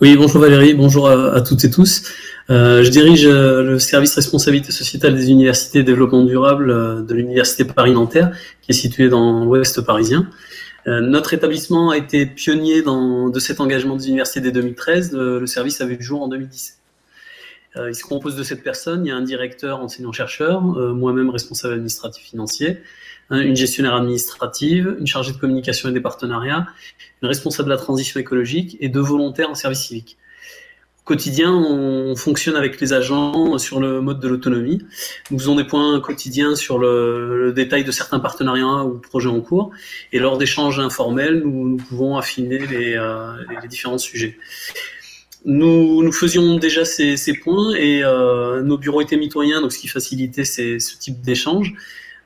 [0.00, 2.04] Oui, bonjour Valérie, bonjour à, toutes et tous.
[2.50, 7.14] Euh, je dirige euh, le service responsabilité sociétale des universités et développement durable euh, de
[7.14, 8.30] l'université Paris-Nanterre,
[8.62, 10.30] qui est située dans l'ouest parisien.
[10.86, 15.12] notre établissement a été pionnier dans, de cet engagement des universités dès 2013.
[15.14, 16.76] le service avait vu jour en 2017.
[17.88, 19.04] il se compose de sept personnes.
[19.04, 20.62] Il y a un directeur enseignant-chercheur,
[20.94, 22.78] moi-même responsable administratif financier,
[23.30, 26.66] une gestionnaire administrative, une chargée de communication et des partenariats,
[27.22, 30.16] une responsable de la transition écologique et deux volontaires en service civique.
[31.02, 34.82] Au quotidien, on fonctionne avec les agents sur le mode de l'autonomie.
[35.30, 39.70] Nous faisons des points quotidiens sur le, détail de certains partenariats ou projets en cours.
[40.12, 44.36] Et lors d'échanges informels, nous, pouvons affiner euh, les, différents sujets.
[45.46, 49.88] Nous, nous, faisions déjà ces, points et euh, nos bureaux étaient mitoyens, donc ce qui
[49.88, 51.74] facilitait ce type d'échange.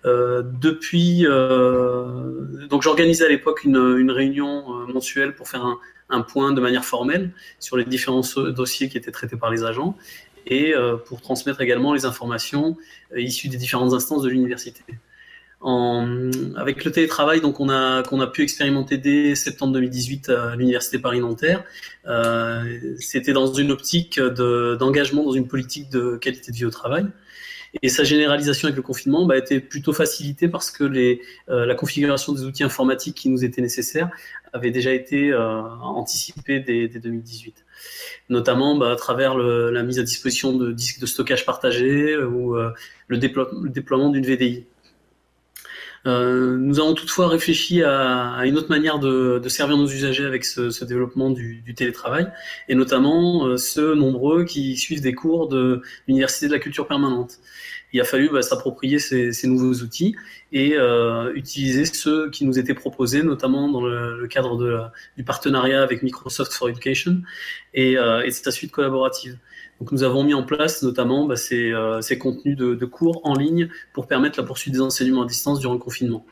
[0.04, 5.78] Euh, depuis, euh, donc j'organisais à l'époque une, une, réunion euh, mensuelle pour faire un,
[6.10, 7.30] un, point de manière formelle
[7.60, 8.22] sur les différents
[8.54, 9.96] dossiers qui étaient traités par les agents
[10.44, 10.74] et
[11.06, 12.76] pour transmettre également les informations
[13.16, 14.82] issues des différentes instances de l'université.
[15.64, 20.98] Avec le télétravail, donc on a qu'on a pu expérimenter dès septembre 2018 à l'université
[20.98, 21.62] Paris-Nanterre.
[22.08, 27.06] Euh, C'était dans une optique d'engagement dans une politique de qualité de vie au travail.
[27.80, 31.74] Et sa généralisation avec le confinement bah, a été plutôt facilitée parce que euh, la
[31.74, 34.10] configuration des outils informatiques qui nous étaient nécessaires
[34.52, 37.64] avait déjà été euh, anticipée dès, 2018
[38.28, 42.72] notamment bah, à travers la mise à disposition de disques de stockage partagés ou euh,
[43.08, 44.66] le, déploiement d'une VDI.
[46.06, 50.24] Euh, nous avons toutefois réfléchi à, à une autre manière de, de, servir nos usagers
[50.24, 52.28] avec ce, ce développement du, du, télétravail,
[52.68, 57.38] et notamment euh, ceux nombreux qui suivent des cours de l'Université de la culture permanente.
[57.92, 60.16] Il a fallu bah, s'approprier ces, ces, nouveaux outils
[60.50, 64.80] et euh, utiliser ceux qui nous étaient proposés, notamment dans le, le cadre de
[65.16, 67.20] du partenariat avec Microsoft for Education
[67.74, 69.38] et, euh, et sa suite collaborative.
[69.90, 73.68] Nous avons mis en place notamment bah, ces, euh, ces, contenus de, cours en ligne
[73.92, 76.24] pour permettre la poursuite des enseignements à distance durant le confinement.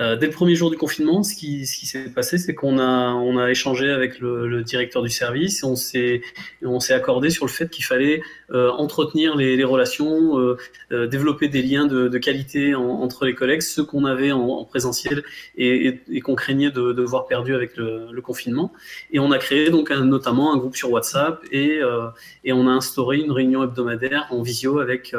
[0.00, 2.78] Euh, dès le premier jour du confinement, ce qui, ce qui s'est passé, c'est qu'on
[2.78, 6.22] a, on a échangé avec le, le, directeur du service on s'est,
[6.62, 8.22] on s'est accordé sur le fait qu'il fallait
[8.52, 10.56] euh, entretenir les, les relations, euh,
[10.92, 14.40] euh développer des liens de, de qualité en, entre les collègues, ceux qu'on avait en,
[14.40, 15.24] en, présentiel
[15.56, 18.72] et, et, et qu'on craignait de, de, voir perdus avec le, le, confinement.
[19.10, 22.06] Et on a créé donc un, notamment un groupe sur WhatsApp et, euh,
[22.44, 25.14] et on a instauré une réunion hebdomadaire en visio avec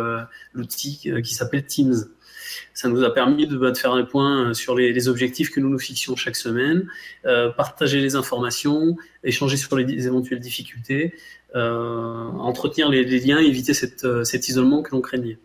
[0.53, 2.05] l'outil qui s'appelle Teams.
[2.74, 5.70] Ça nous a permis de, bah, faire un point euh, sur les, objectifs que nous
[5.70, 6.88] nous fixions chaque semaine,
[7.26, 11.14] euh, partager les informations, échanger sur les, les éventuelles difficultés,
[11.56, 15.38] euh, entretenir les, les, liens, éviter cette, cet isolement que l'on craignait.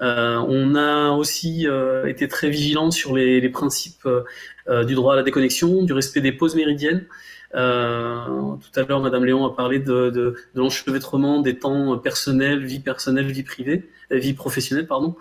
[0.00, 1.68] On a aussi
[2.06, 4.08] été très vigilant sur les, principes
[4.86, 7.06] du droit à la déconnexion, du respect des pauses méridiennes.
[7.54, 13.30] Euh, tout à l'heure, Madame Léon a parlé de, l'enchevêtrement des temps personnels, vie personnelle,
[13.30, 15.16] vie privée, euh, vie professionnelle, pardon.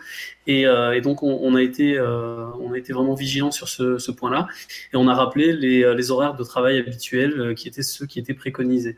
[0.47, 4.47] Et, euh, donc, on, a été, on a été vraiment vigilant sur ce, point-là,
[4.93, 8.97] et on a rappelé les, horaires de travail habituels qui étaient ceux qui étaient préconisés.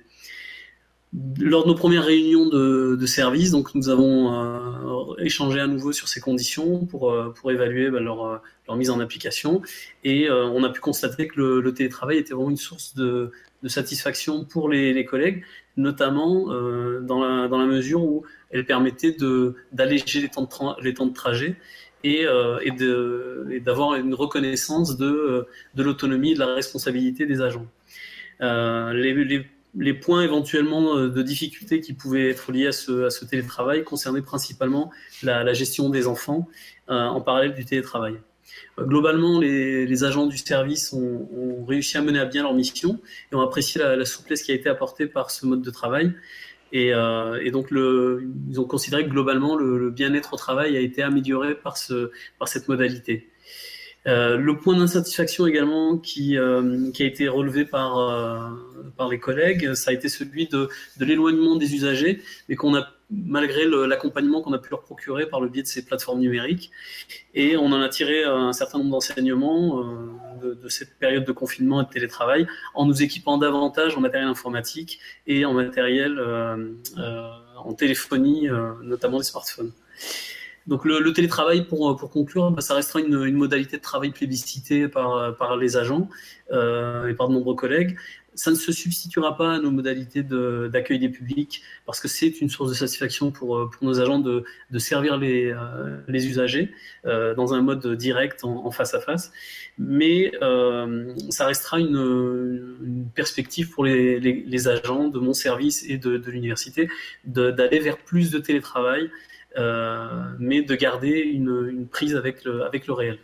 [1.39, 6.07] Lors de nos premières réunions de, service, donc nous avons euh, échangé à nouveau sur
[6.07, 9.61] ces conditions pour, euh, pour évaluer bah, leur, leur, mise en application.
[10.03, 13.32] Et euh, on a pu constater que le, télétravail était vraiment une source de,
[13.63, 15.43] de satisfaction pour les, collègues,
[15.78, 19.16] notamment euh, dans, la, dans la mesure où elle permettait
[19.72, 21.55] d'alléger les, temps de les temps de trajet
[22.03, 22.59] et, euh,
[23.51, 27.68] et d'avoir une reconnaissance de, de l'autonomie et de la responsabilité des agents.
[29.78, 34.91] Les points éventuellement euh, de difficulté qui pouvaient être liés à ce, télétravail concernaient principalement
[35.23, 36.47] la, gestion des enfants
[36.89, 38.15] euh, en parallèle du télétravail.
[38.80, 42.99] Euh, globalement, les, agents du service ont, réussi à mener à bien leur mission
[43.32, 46.13] et ont apprécié la, souplesse qui a été apportée par ce mode de travail.
[46.71, 46.91] Et,
[47.51, 51.78] donc, le, ils ont considéré que globalement, le, bien-être au travail a été amélioré par
[51.78, 53.30] cette modalité.
[54.06, 56.38] Le point d'insatisfaction également qui,
[56.93, 58.56] qui, a été relevé par,
[58.97, 62.88] par les collègues, ça a été celui de, de l'éloignement des usagers, mais qu'on a
[63.10, 66.72] malgré l'accompagnement qu'on a pu leur procurer par le biais de ces plateformes numériques.
[67.34, 69.84] Et on en a tiré un certain nombre d'enseignements
[70.43, 74.30] euh, de, cette période de confinement et de télétravail en nous équipant davantage en matériel
[74.30, 78.47] informatique et en matériel euh, euh, en téléphonie,
[78.84, 79.72] notamment des smartphones.
[80.68, 84.88] Donc le, télétravail, pour, pour conclure, bah, ça restera une, une, modalité de travail plébiscitée
[84.88, 86.09] par, par les agents
[86.51, 87.95] et par de nombreux collègues
[88.36, 92.49] ça ne se substituera pas à nos modalités d'accueil des publics parce que c'est une
[92.49, 96.72] source de satisfaction pour, euh, pour nos agents de, de servir les, euh, les usagers
[97.05, 99.32] euh, dans un mode direct en, face à face.
[99.78, 100.32] Mais
[101.30, 106.32] ça restera une, une, perspective pour les, les, agents de mon service et de, de
[106.32, 106.89] l'université
[107.24, 109.09] d'aller vers plus de télétravail,
[109.58, 113.20] mais de garder une, une prise avec le, avec le réel.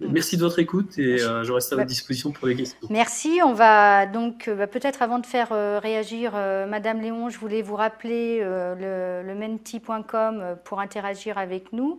[0.00, 0.12] Mm.
[0.12, 2.86] Merci de votre écoute et euh, je reste à votre disposition pour les questions.
[2.90, 3.40] Merci.
[3.42, 7.62] On va donc euh, bah, peut-être avant de faire euh, réagir Madame Léon, je voulais
[7.62, 11.98] vous rappeler le, menti.com pour interagir avec nous.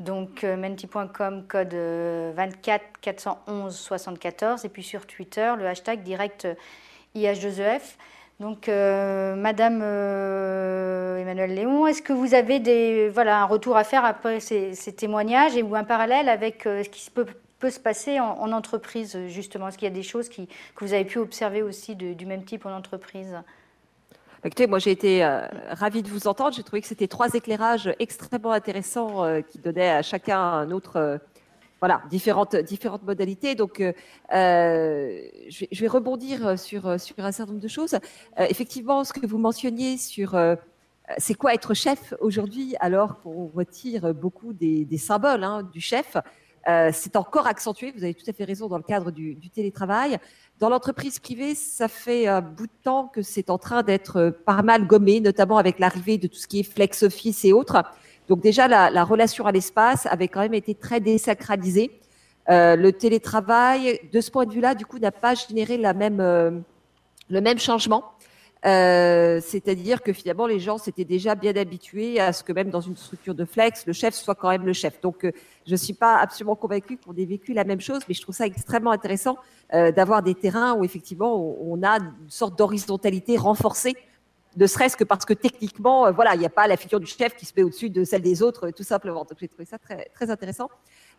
[0.00, 6.48] Donc menti.com code 24 411 74 et puis sur Twitter le hashtag direct
[7.14, 7.96] IH2EF.
[8.40, 9.82] Donc, Madame
[11.20, 15.62] Emmanuel Léon, est-ce que vous avez voilà, un retour à faire après ces, témoignages et
[15.62, 17.26] ou un parallèle avec ce qui peut,
[17.70, 19.68] se passer en, entreprise, justement?
[19.68, 20.42] Est-ce qu'il y a des choses que
[20.80, 23.36] vous avez pu observer aussi du même type en entreprise?
[24.46, 26.54] Écoutez, moi j'ai été ravi ravie de vous entendre.
[26.54, 31.18] J'ai trouvé que c'était trois éclairages extrêmement intéressants qui donnaient à chacun un autre
[31.86, 32.54] voilà, différentes,
[33.02, 33.54] modalités.
[33.54, 33.92] Donc, euh,
[35.50, 37.92] je, vais, rebondir sur, un certain nombre de choses.
[37.92, 40.56] Euh, effectivement, ce que vous mentionniez sur euh,
[41.18, 46.16] c'est quoi être chef aujourd'hui, alors qu'on retire beaucoup des, symboles hein, du chef.
[46.92, 50.16] c'est encore accentué, vous avez tout à fait raison, dans le cadre du, du télétravail.
[50.60, 54.62] Dans l'entreprise privée, ça fait un bout de temps que c'est en train d'être pas
[54.62, 57.82] mal gommé, notamment avec l'arrivée de tout ce qui est flex office et autres.
[58.28, 62.00] Donc déjà, la, relation à l'espace avait quand même été très désacralisée.
[62.50, 66.50] Euh, le télétravail, de ce point de vue-là, du coup, n'a pas généré euh,
[67.28, 68.04] le même changement.
[68.66, 72.80] Euh, c'est-à-dire que finalement, les gens s'étaient déjà bien habitués à ce que même dans
[72.80, 75.02] une structure de flex, le chef soit quand même le chef.
[75.02, 75.30] Donc,
[75.66, 78.34] je ne suis pas absolument convaincue qu'on ait vécu la même chose, mais je trouve
[78.34, 79.36] ça extrêmement intéressant
[79.70, 83.96] d'avoir des terrains où effectivement on a une sorte d'horizontalité renforcée
[84.56, 87.06] ne serait-ce que parce que techniquement, euh, voilà, il n'y a pas la figure du
[87.06, 89.24] chef qui se met au-dessus de celle des autres, tout simplement.
[89.24, 90.68] Donc j'ai trouvé ça très, intéressant.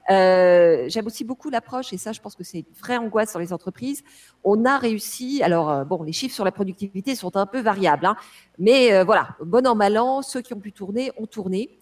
[0.09, 3.39] Euh, J'aime aussi beaucoup l'approche, et ça, je pense que c'est une vraie angoisse sur
[3.39, 4.03] les entreprises.
[4.43, 8.05] On a réussi, alors euh, bon, les chiffres sur la productivité sont un peu variables,
[8.05, 8.15] hein,
[8.57, 11.79] mais euh, voilà, bon an, mal an, ceux qui ont pu tourner ont tourné.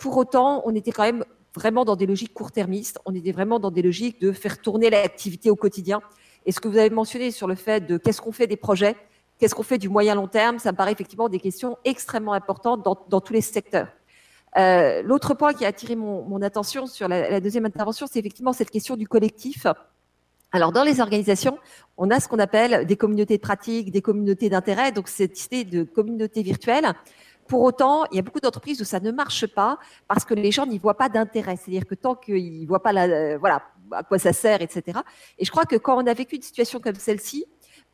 [0.00, 1.24] pour autant, on était quand même
[1.54, 5.50] vraiment dans des logiques court-termistes, on était vraiment dans des logiques de faire tourner l'activité
[5.50, 6.00] au quotidien.
[6.46, 8.96] Et ce que vous avez mentionné sur le fait de qu'est-ce qu'on fait des projets,
[9.38, 10.58] Qu'est-ce qu'on fait du moyen long terme?
[10.58, 13.88] Ça me paraît effectivement des questions extrêmement importantes dans, tous les secteurs.
[14.56, 18.70] Euh, l'autre point qui a attiré mon, attention sur la, deuxième intervention, c'est effectivement cette
[18.70, 19.66] question du collectif.
[20.50, 21.58] Alors, dans les organisations,
[21.96, 25.64] on a ce qu'on appelle des communautés de pratique, des communautés d'intérêt, donc cette idée
[25.64, 26.94] de communauté virtuelle.
[27.46, 30.50] Pour autant, il y a beaucoup d'entreprises où ça ne marche pas parce que les
[30.50, 31.56] gens n'y voient pas d'intérêt.
[31.56, 33.62] C'est-à-dire que tant qu'ils ne voient pas euh, voilà,
[33.92, 34.98] à quoi ça sert, etc.
[35.38, 37.46] Et je crois que quand on a vécu une situation comme celle-ci,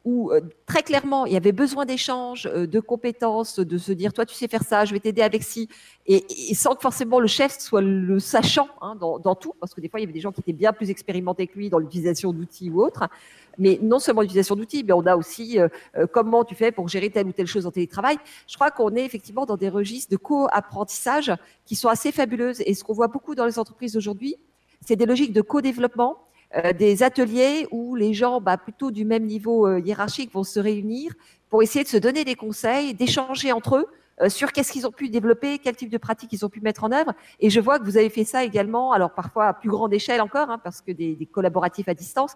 [0.04, 4.12] où euh, très clairement il y avait besoin d'échanges, euh, de compétences, de se dire
[4.12, 5.68] toi tu sais faire ça, je vais t'aider avec ci,
[6.06, 6.22] et,
[6.54, 10.00] sans que forcément le chef soit le sachant hein, dans, tout, parce que des fois
[10.00, 12.70] il y avait des gens qui étaient bien plus expérimentés que lui dans l'utilisation d'outils
[12.70, 13.08] ou autre.
[13.56, 15.68] Mais non seulement l'utilisation d'outils, mais on a aussi euh,
[16.12, 18.16] comment tu fais pour gérer telle ou telle chose en télétravail.
[18.48, 21.32] Je crois qu'on est effectivement dans des registres de co-apprentissage
[21.64, 22.62] qui sont assez fabuleuses.
[22.66, 24.36] Et ce qu'on voit beaucoup dans les entreprises aujourd'hui,
[24.84, 26.18] c'est des logiques de co-développement
[26.56, 30.60] euh, des ateliers où les gens bah, plutôt du même niveau euh, hiérarchique vont se
[30.60, 31.12] réunir
[31.48, 33.86] pour essayer de se donner des conseils, d'échanger entre eux
[34.20, 36.84] euh, sur qu'est-ce qu'ils ont pu développer, quel type de pratiques ils ont pu mettre
[36.84, 37.12] en œuvre.
[37.40, 40.20] Et je vois que vous avez fait ça également, alors parfois à plus grande échelle
[40.20, 42.34] encore, hein, parce que des, des, collaboratifs à distance.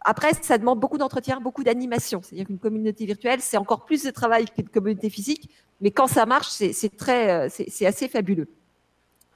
[0.00, 2.22] Après, ça demande beaucoup d'entretien, beaucoup d'animation.
[2.22, 5.50] C'est-à-dire qu'une communauté virtuelle, c'est encore plus de travail qu'une communauté physique,
[5.80, 8.48] mais quand ça marche, c'est très, c'est assez fabuleux.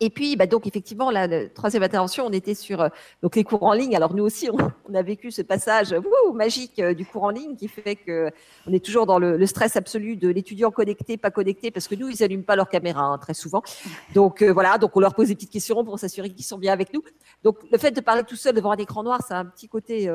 [0.00, 2.88] Et puis, bah donc effectivement, la, troisième intervention, on était sur euh,
[3.22, 3.96] donc les cours en ligne.
[3.96, 4.50] Alors nous aussi,
[4.88, 5.94] on, a vécu ce passage
[6.34, 8.30] magique euh, du cours en ligne qui fait que
[8.66, 12.08] on est toujours dans le, stress absolu de l'étudiant connecté, pas connecté, parce que nous,
[12.08, 13.62] ils allument pas leur caméra hein, très souvent.
[14.14, 16.72] Donc euh, voilà, donc on leur pose des petites questions pour s'assurer qu'ils sont bien
[16.72, 17.02] avec nous.
[17.42, 19.68] Donc le fait de parler tout seul devant un écran noir, ça a un petit
[19.68, 20.10] côté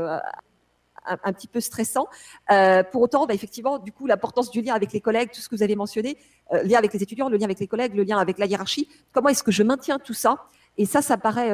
[1.06, 2.08] un, petit peu stressant.
[2.92, 5.56] pour autant, bah, effectivement, du coup, l'importance du lien avec les collègues, tout ce que
[5.56, 6.18] vous avez mentionné,
[6.52, 8.88] le lien avec les étudiants, le lien avec les collègues, le lien avec la hiérarchie.
[9.12, 10.46] Comment est-ce que je maintiens tout ça?
[10.78, 11.52] Et ça, ça paraît,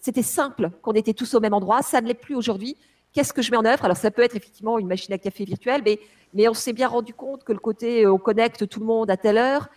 [0.00, 1.82] c'était simple qu'on était tous au même endroit.
[1.82, 2.76] Ça ne l'est plus aujourd'hui.
[3.12, 3.84] Qu'est-ce que je mets en œuvre?
[3.84, 5.98] Alors, ça peut être effectivement une machine à café virtuelle, mais,
[6.34, 9.16] mais on s'est bien rendu compte que le côté on connecte tout le monde à
[9.16, 9.68] telle heure,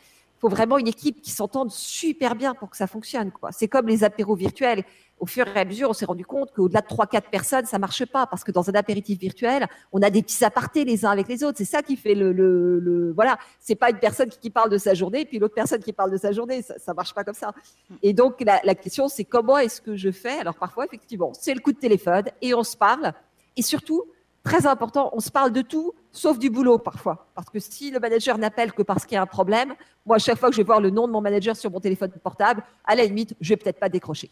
[0.41, 3.31] faut vraiment une équipe qui s'entende super bien pour que ça fonctionne.
[3.51, 4.83] C'est comme les apéros virtuels.
[5.19, 8.03] Au fur et à mesure, on s'est rendu compte qu'au-delà de 3-4 personnes, ça marche
[8.07, 11.27] pas parce que dans un apéritif virtuel, on a des petits apartés les uns avec
[11.27, 11.59] les autres.
[11.59, 13.37] C'est ça qui fait le, le, le voilà.
[13.59, 16.17] C'est pas une personne qui, parle de sa journée puis l'autre personne qui parle de
[16.17, 16.63] sa journée.
[16.63, 17.53] Ça, ça marche pas comme ça.
[18.01, 20.39] Et donc la, la question, c'est comment est-ce que je fais?
[20.39, 23.13] Alors parfois, effectivement, c'est le coup de téléphone et on se parle.
[23.55, 24.05] Et surtout,
[24.43, 27.27] très important, on se parle de tout, sauf du boulot parfois.
[27.35, 29.73] Parce que si le manager n'appelle que parce qu'il y a un problème,
[30.05, 31.79] moi, à chaque fois que je vais voir le nom de mon manager sur mon
[31.79, 34.29] téléphone portable, à la limite, je vais peut-être pas décrocher.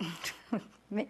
[0.92, 1.08] Mais,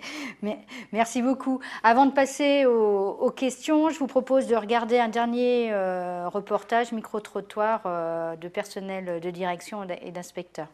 [0.91, 1.61] merci beaucoup.
[1.83, 7.83] Avant de passer aux, questions, je vous propose de regarder un dernier euh, reportage micro-trottoir
[7.85, 10.69] euh, de personnel de direction et d'inspecteurs.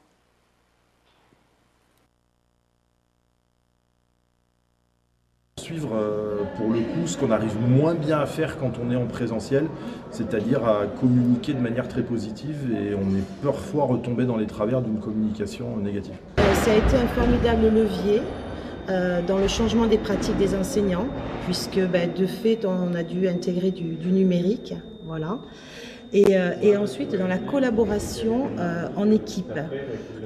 [5.92, 9.06] Euh, pour le coup ce qu'on arrive moins bien à faire quand on est en
[9.06, 9.66] présentiel,
[10.10, 14.82] c'est-à-dire à communiquer de manière très positive et on est parfois retombé dans les travers
[14.82, 16.14] d'une communication négative.
[16.38, 18.22] Euh, ça a été un formidable levier
[18.88, 21.06] euh, dans le changement des pratiques des enseignants,
[21.44, 24.74] puisque ben, de fait on a dû intégrer du numérique.
[25.06, 25.38] Voilà.
[26.14, 29.58] Euh, et, ensuite dans la collaboration euh, en équipe,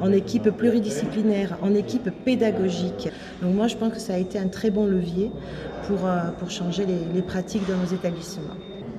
[0.01, 3.09] en équipe pluridisciplinaire, en équipe pédagogique.
[3.41, 5.31] Donc moi je pense que ça a été un très bon levier
[5.87, 8.55] pour, euh, pour changer les, pratiques dans nos établissements.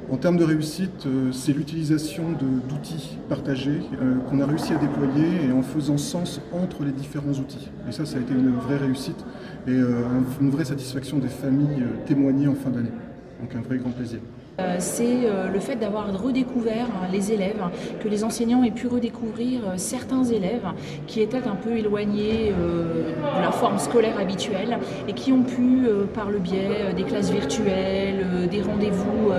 [0.10, 2.24] En termes de réussite, c'est l'utilisation
[2.70, 3.82] d'outils partagés
[4.30, 7.68] qu'on a réussi à déployer et en faisant sens entre les différents outils.
[7.90, 9.26] Et ça, ça a été une vraie réussite
[9.68, 12.94] et une vraie satisfaction des familles témoignées en fin d'année.
[13.42, 14.20] Donc un vrai grand plaisir.
[14.60, 17.62] Euh, c'est euh, le fait d'avoir redécouvert hein, les élèves,
[18.00, 20.66] que les enseignants aient pu redécouvrir euh, certains élèves
[21.06, 25.84] qui étaient un peu éloignés de la forme scolaire habituelle et qui ont pu,
[26.14, 29.32] par le biais des classes virtuelles, des rendez-vous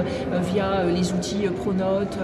[0.53, 2.19] via les outils Pronote,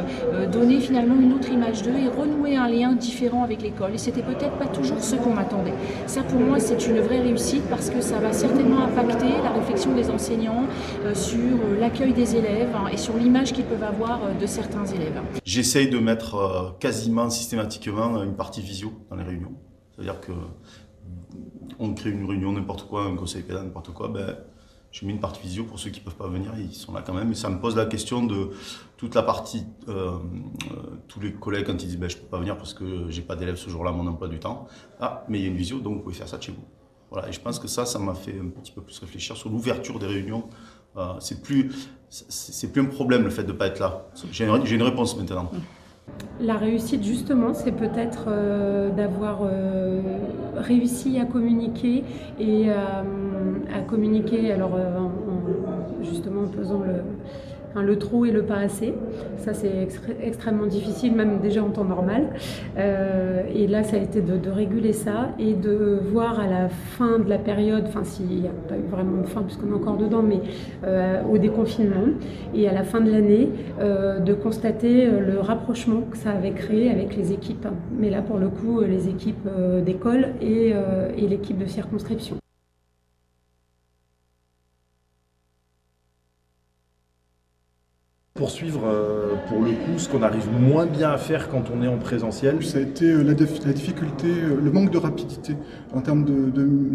[0.52, 3.94] donner finalement une autre image d'eux et renouer un lien différent avec l'école.
[3.94, 5.74] Et c'était peut-être pas toujours ce qu'on attendait.
[6.06, 9.94] Ça, pour moi, c'est une vraie réussite parce que ça va certainement impacter la réflexion
[9.94, 10.64] des enseignants
[11.14, 11.38] sur
[11.80, 15.20] l'accueil des élèves et sur l'image qu'ils peuvent avoir euh, de certains élèves.
[15.44, 19.52] J'essaye de mettre euh, quasiment systématiquement une partie visio dans les réunions.
[19.94, 20.32] C'est-à-dire que
[21.78, 24.36] on crée une réunion, n'importe quoi, un conseil pédal, n'importe quoi, ben,
[24.90, 27.02] je mets une partie visio pour ceux qui ne peuvent pas venir, ils sont là
[27.04, 27.32] quand même.
[27.32, 28.50] Et ça me pose la question de
[28.96, 30.12] toute la partie, euh,
[31.08, 33.22] tous les collègues quand ils disent ben, je ne peux pas venir parce que j'ai
[33.22, 34.68] pas d'élèves ce jour-là, mon emploi du temps.
[35.00, 36.64] Ah, mais il y a une visio, donc vous pouvez faire ça chez vous.
[37.10, 39.48] Voilà, et je pense que ça, ça m'a fait un petit peu plus réfléchir sur
[39.50, 40.48] l'ouverture des réunions.
[41.18, 41.70] c'est plus
[42.28, 44.06] c'est plus un problème le fait de ne pas être là.
[44.30, 45.50] J'ai une, réponse maintenant.
[46.40, 50.00] La réussite, justement, c'est peut-être euh, d'avoir euh,
[50.56, 52.04] réussi à communiquer
[52.38, 54.78] et à communiquer, alors
[56.02, 57.02] justement en pesant le,
[57.82, 58.94] le trou et le pas assez.
[59.38, 59.88] Ça, c'est
[60.22, 62.28] extrêmement difficile, même déjà en temps normal.
[62.78, 67.18] Euh, et là, ça a été de, réguler ça et de voir à la fin
[67.18, 69.96] de la période, enfin, s'il n'y a pas eu vraiment de fin, puisqu'on est encore
[69.96, 70.40] dedans, mais
[70.84, 72.06] euh, au déconfinement,
[72.54, 73.48] et à la fin de l'année,
[73.80, 77.66] euh, de constater le rapprochement que ça avait créé avec les équipes.
[77.98, 79.48] Mais là, pour le coup, les équipes
[79.84, 80.74] d'école et
[81.26, 82.36] l'équipe de circonscription.
[88.34, 91.86] Poursuivre euh, pour le coup ce qu'on arrive moins bien à faire quand on est
[91.86, 95.54] en présentiel Ça a été euh, la, difficulté, euh, le manque de rapidité
[95.94, 96.24] en termes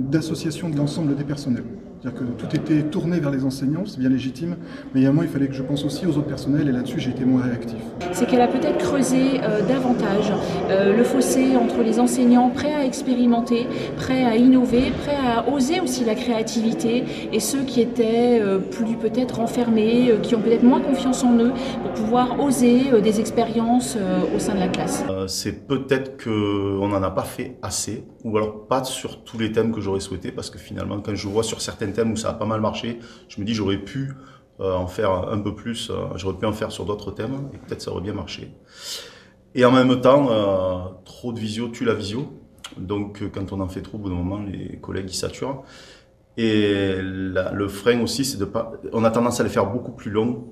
[0.10, 1.64] d'association de, de l'ensemble des personnels.
[2.02, 4.56] C'est-à-dire que tout était tourné vers les enseignants, c'est bien légitime,
[4.94, 6.70] mais il y a un moment, il fallait que je pense aussi aux autres personnels,
[6.70, 7.76] et là-dessus, j'ai été moins réactif.
[8.14, 10.32] C'est qu'elle a peut-être creusé euh, davantage
[10.70, 15.82] euh, le fossé entre les enseignants prêts à expérimenter, prêts à innover, prêts à oser
[15.82, 20.80] aussi la créativité, et ceux qui étaient euh, plus peut-être enfermés, qui ont peut-être moins
[20.80, 21.52] confiance en eux,
[21.84, 23.98] pour pouvoir oser des expériences
[24.34, 25.04] au sein de la classe.
[25.28, 29.74] c'est peut-être qu'on n'en a pas fait assez, ou alors pas sur tous les thèmes
[29.74, 32.34] que j'aurais souhaité, parce que finalement, quand je vois sur certaines thèmes où ça a
[32.34, 34.14] pas mal marché, je me dis j'aurais pu
[34.60, 37.58] euh, en faire un peu plus, euh, j'aurais pu en faire sur d'autres thèmes et
[37.58, 38.52] peut-être ça aurait bien marché.
[39.56, 42.34] Et en même temps, euh, trop de visio tue la visio.
[42.78, 45.64] Donc quand on en fait trop, au bout d'un moment, les collègues ils saturent.
[46.38, 48.72] Et le frein aussi, c'est de pas.
[48.94, 50.48] On a tendance à les faire beaucoup plus longs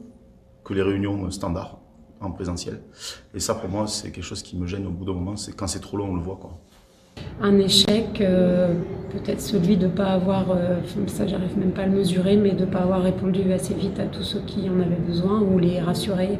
[0.64, 1.80] que les réunions standards
[2.20, 2.82] en présentiel.
[3.34, 5.38] Et ça, pour moi, c'est quelque chose qui me gêne au bout d'un moment.
[5.38, 6.38] C'est quand c'est trop long, on le voit.
[6.38, 6.60] Quoi.
[7.42, 10.46] Un échec, peut-être celui de ne pas avoir,
[11.06, 14.00] ça j'arrive même pas à le mesurer, mais de ne pas avoir répondu assez vite
[14.00, 16.40] à tous ceux qui en avaient besoin ou les rassurer.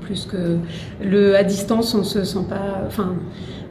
[0.00, 0.58] Plus que
[1.02, 2.82] le à distance, on se sent pas.
[2.86, 3.14] Enfin,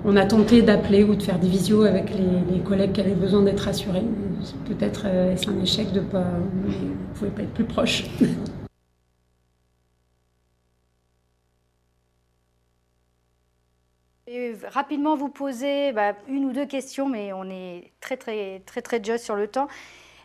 [0.05, 3.41] on a tenté d'appeler ou de faire des visios avec les, collègues qui avaient besoin
[3.41, 4.03] d'être rassurés.
[4.65, 6.25] Peut-être euh, est-ce un échec de pas.
[6.63, 8.05] Vous ne pouvez pas être plus proche.
[14.71, 18.99] rapidement vous poser bah, une ou deux questions, mais on est très très très très
[18.99, 19.67] juste sur le temps.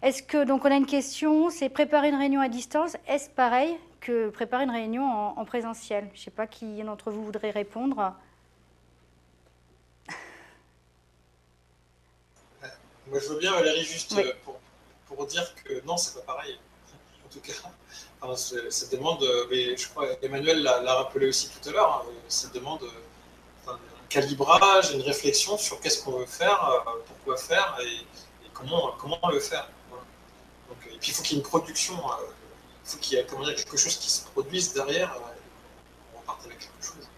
[0.02, 2.96] Est-ce que donc on a une question, c'est préparer une réunion à distance.
[3.08, 6.08] Est-ce pareil que préparer une réunion en, présentiel?
[6.14, 8.14] Je ne sais pas qui d'entre vous voudrait répondre.
[13.08, 14.32] Moi, je veux bien, Valérie, juste euh,
[15.06, 16.58] pour, dire que non, c'est pas pareil.
[17.24, 17.52] En tout cas,
[18.22, 22.12] enfin, cette demande, euh, mais je crois Emmanuel l'a rappelé aussi tout à l'heure, hein,
[22.28, 22.82] cette demande
[24.08, 28.06] calibrage, une réflexion sur qu'est-ce qu'on veut faire, euh, pourquoi faire et,
[28.52, 29.68] comment, comment le faire.
[30.90, 33.76] et puis il faut qu'il y ait une production, il faut qu'il y ait quelque
[33.76, 35.14] chose qui se produise derrière.
[36.14, 37.08] on repart avec quelque chose.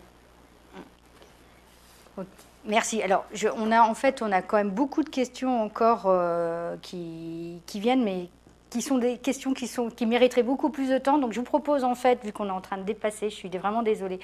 [2.66, 3.02] Merci.
[3.02, 3.24] Alors,
[3.56, 8.04] on a en fait, on a quand même beaucoup de questions encore euh, qui, viennent,
[8.04, 8.28] mais
[8.68, 11.18] qui sont des questions qui, sont, qui mériteraient beaucoup plus de temps.
[11.18, 13.48] Donc, je vous propose en fait, vu qu'on est en train de dépasser, je suis
[13.48, 14.20] vraiment désolée,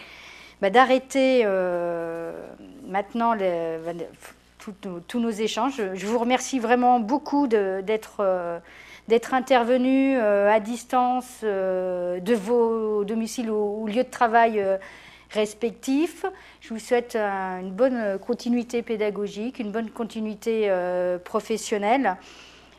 [0.60, 2.32] bah, d'arrêter euh,
[2.86, 3.34] maintenant
[5.08, 5.82] tous nos échanges.
[5.94, 8.58] Je vous remercie vraiment beaucoup d'être euh,
[9.32, 14.64] intervenu à distance de vos domiciles ou, lieux de travail
[15.30, 16.24] respectifs.
[16.60, 22.16] Je vous souhaite une bonne continuité pédagogique, une bonne continuité euh, professionnelle.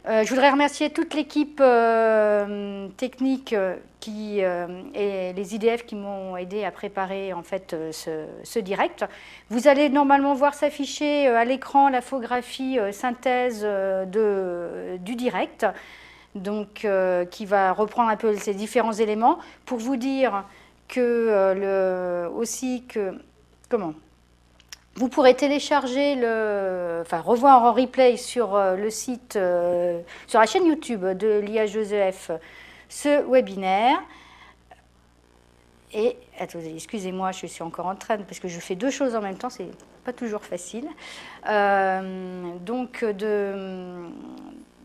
[0.08, 3.54] Euh, je voudrais remercier toute l'équipe euh, technique
[4.00, 9.04] qui, et les IDF qui m'ont aidé à préparer en fait ce, direct.
[9.50, 13.68] Vous allez normalement voir s'afficher à l'écran l'infographie synthèse
[14.08, 15.66] du direct,
[16.36, 16.88] donc
[17.32, 20.46] qui va reprendre un peu ces différents éléments pour vous dire
[20.88, 23.14] que euh, aussi que
[23.70, 23.94] comment?
[24.98, 30.48] Vous pourrez télécharger le, enfin revoir en replay sur euh, le site, euh, sur la
[30.48, 32.38] chaîne YouTube de l'IH2EF
[32.90, 34.02] ce webinaire.
[35.94, 39.22] Et attendez, excusez-moi, je suis encore en train parce que je fais deux choses en
[39.22, 39.70] même temps, c'est
[40.04, 40.88] pas toujours facile.
[42.66, 44.10] donc de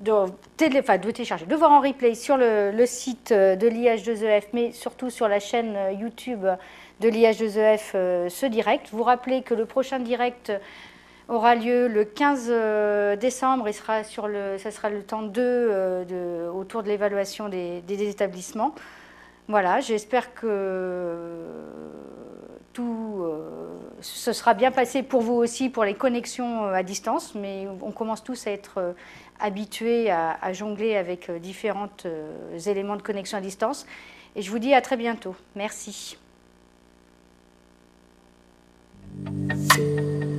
[0.02, 5.10] de, de télécharger, de voir en replay sur le, site euh, de l'IH2EF, mais surtout
[5.10, 6.44] sur la chaîne euh, YouTube
[7.00, 8.88] de l'IH2EF euh, ce direct.
[8.92, 10.52] Vous rappelez que le prochain direct
[11.28, 16.48] aura lieu le 15 décembre et sera sur le, ça sera le temps 2 de,
[16.52, 18.74] autour de l'évaluation des, des, établissements.
[19.48, 21.46] Voilà, j'espère que
[22.72, 23.24] tout
[24.00, 28.22] se sera bien passé pour vous aussi pour les connexions à distance, mais on commence
[28.22, 28.94] tous à être
[29.42, 33.86] habitués à, jongler avec euh, différents euh, éléments de connexion à distance.
[34.36, 35.34] Et je vous dis à très bientôt.
[35.56, 36.16] Merci.
[39.14, 40.31] Thank you.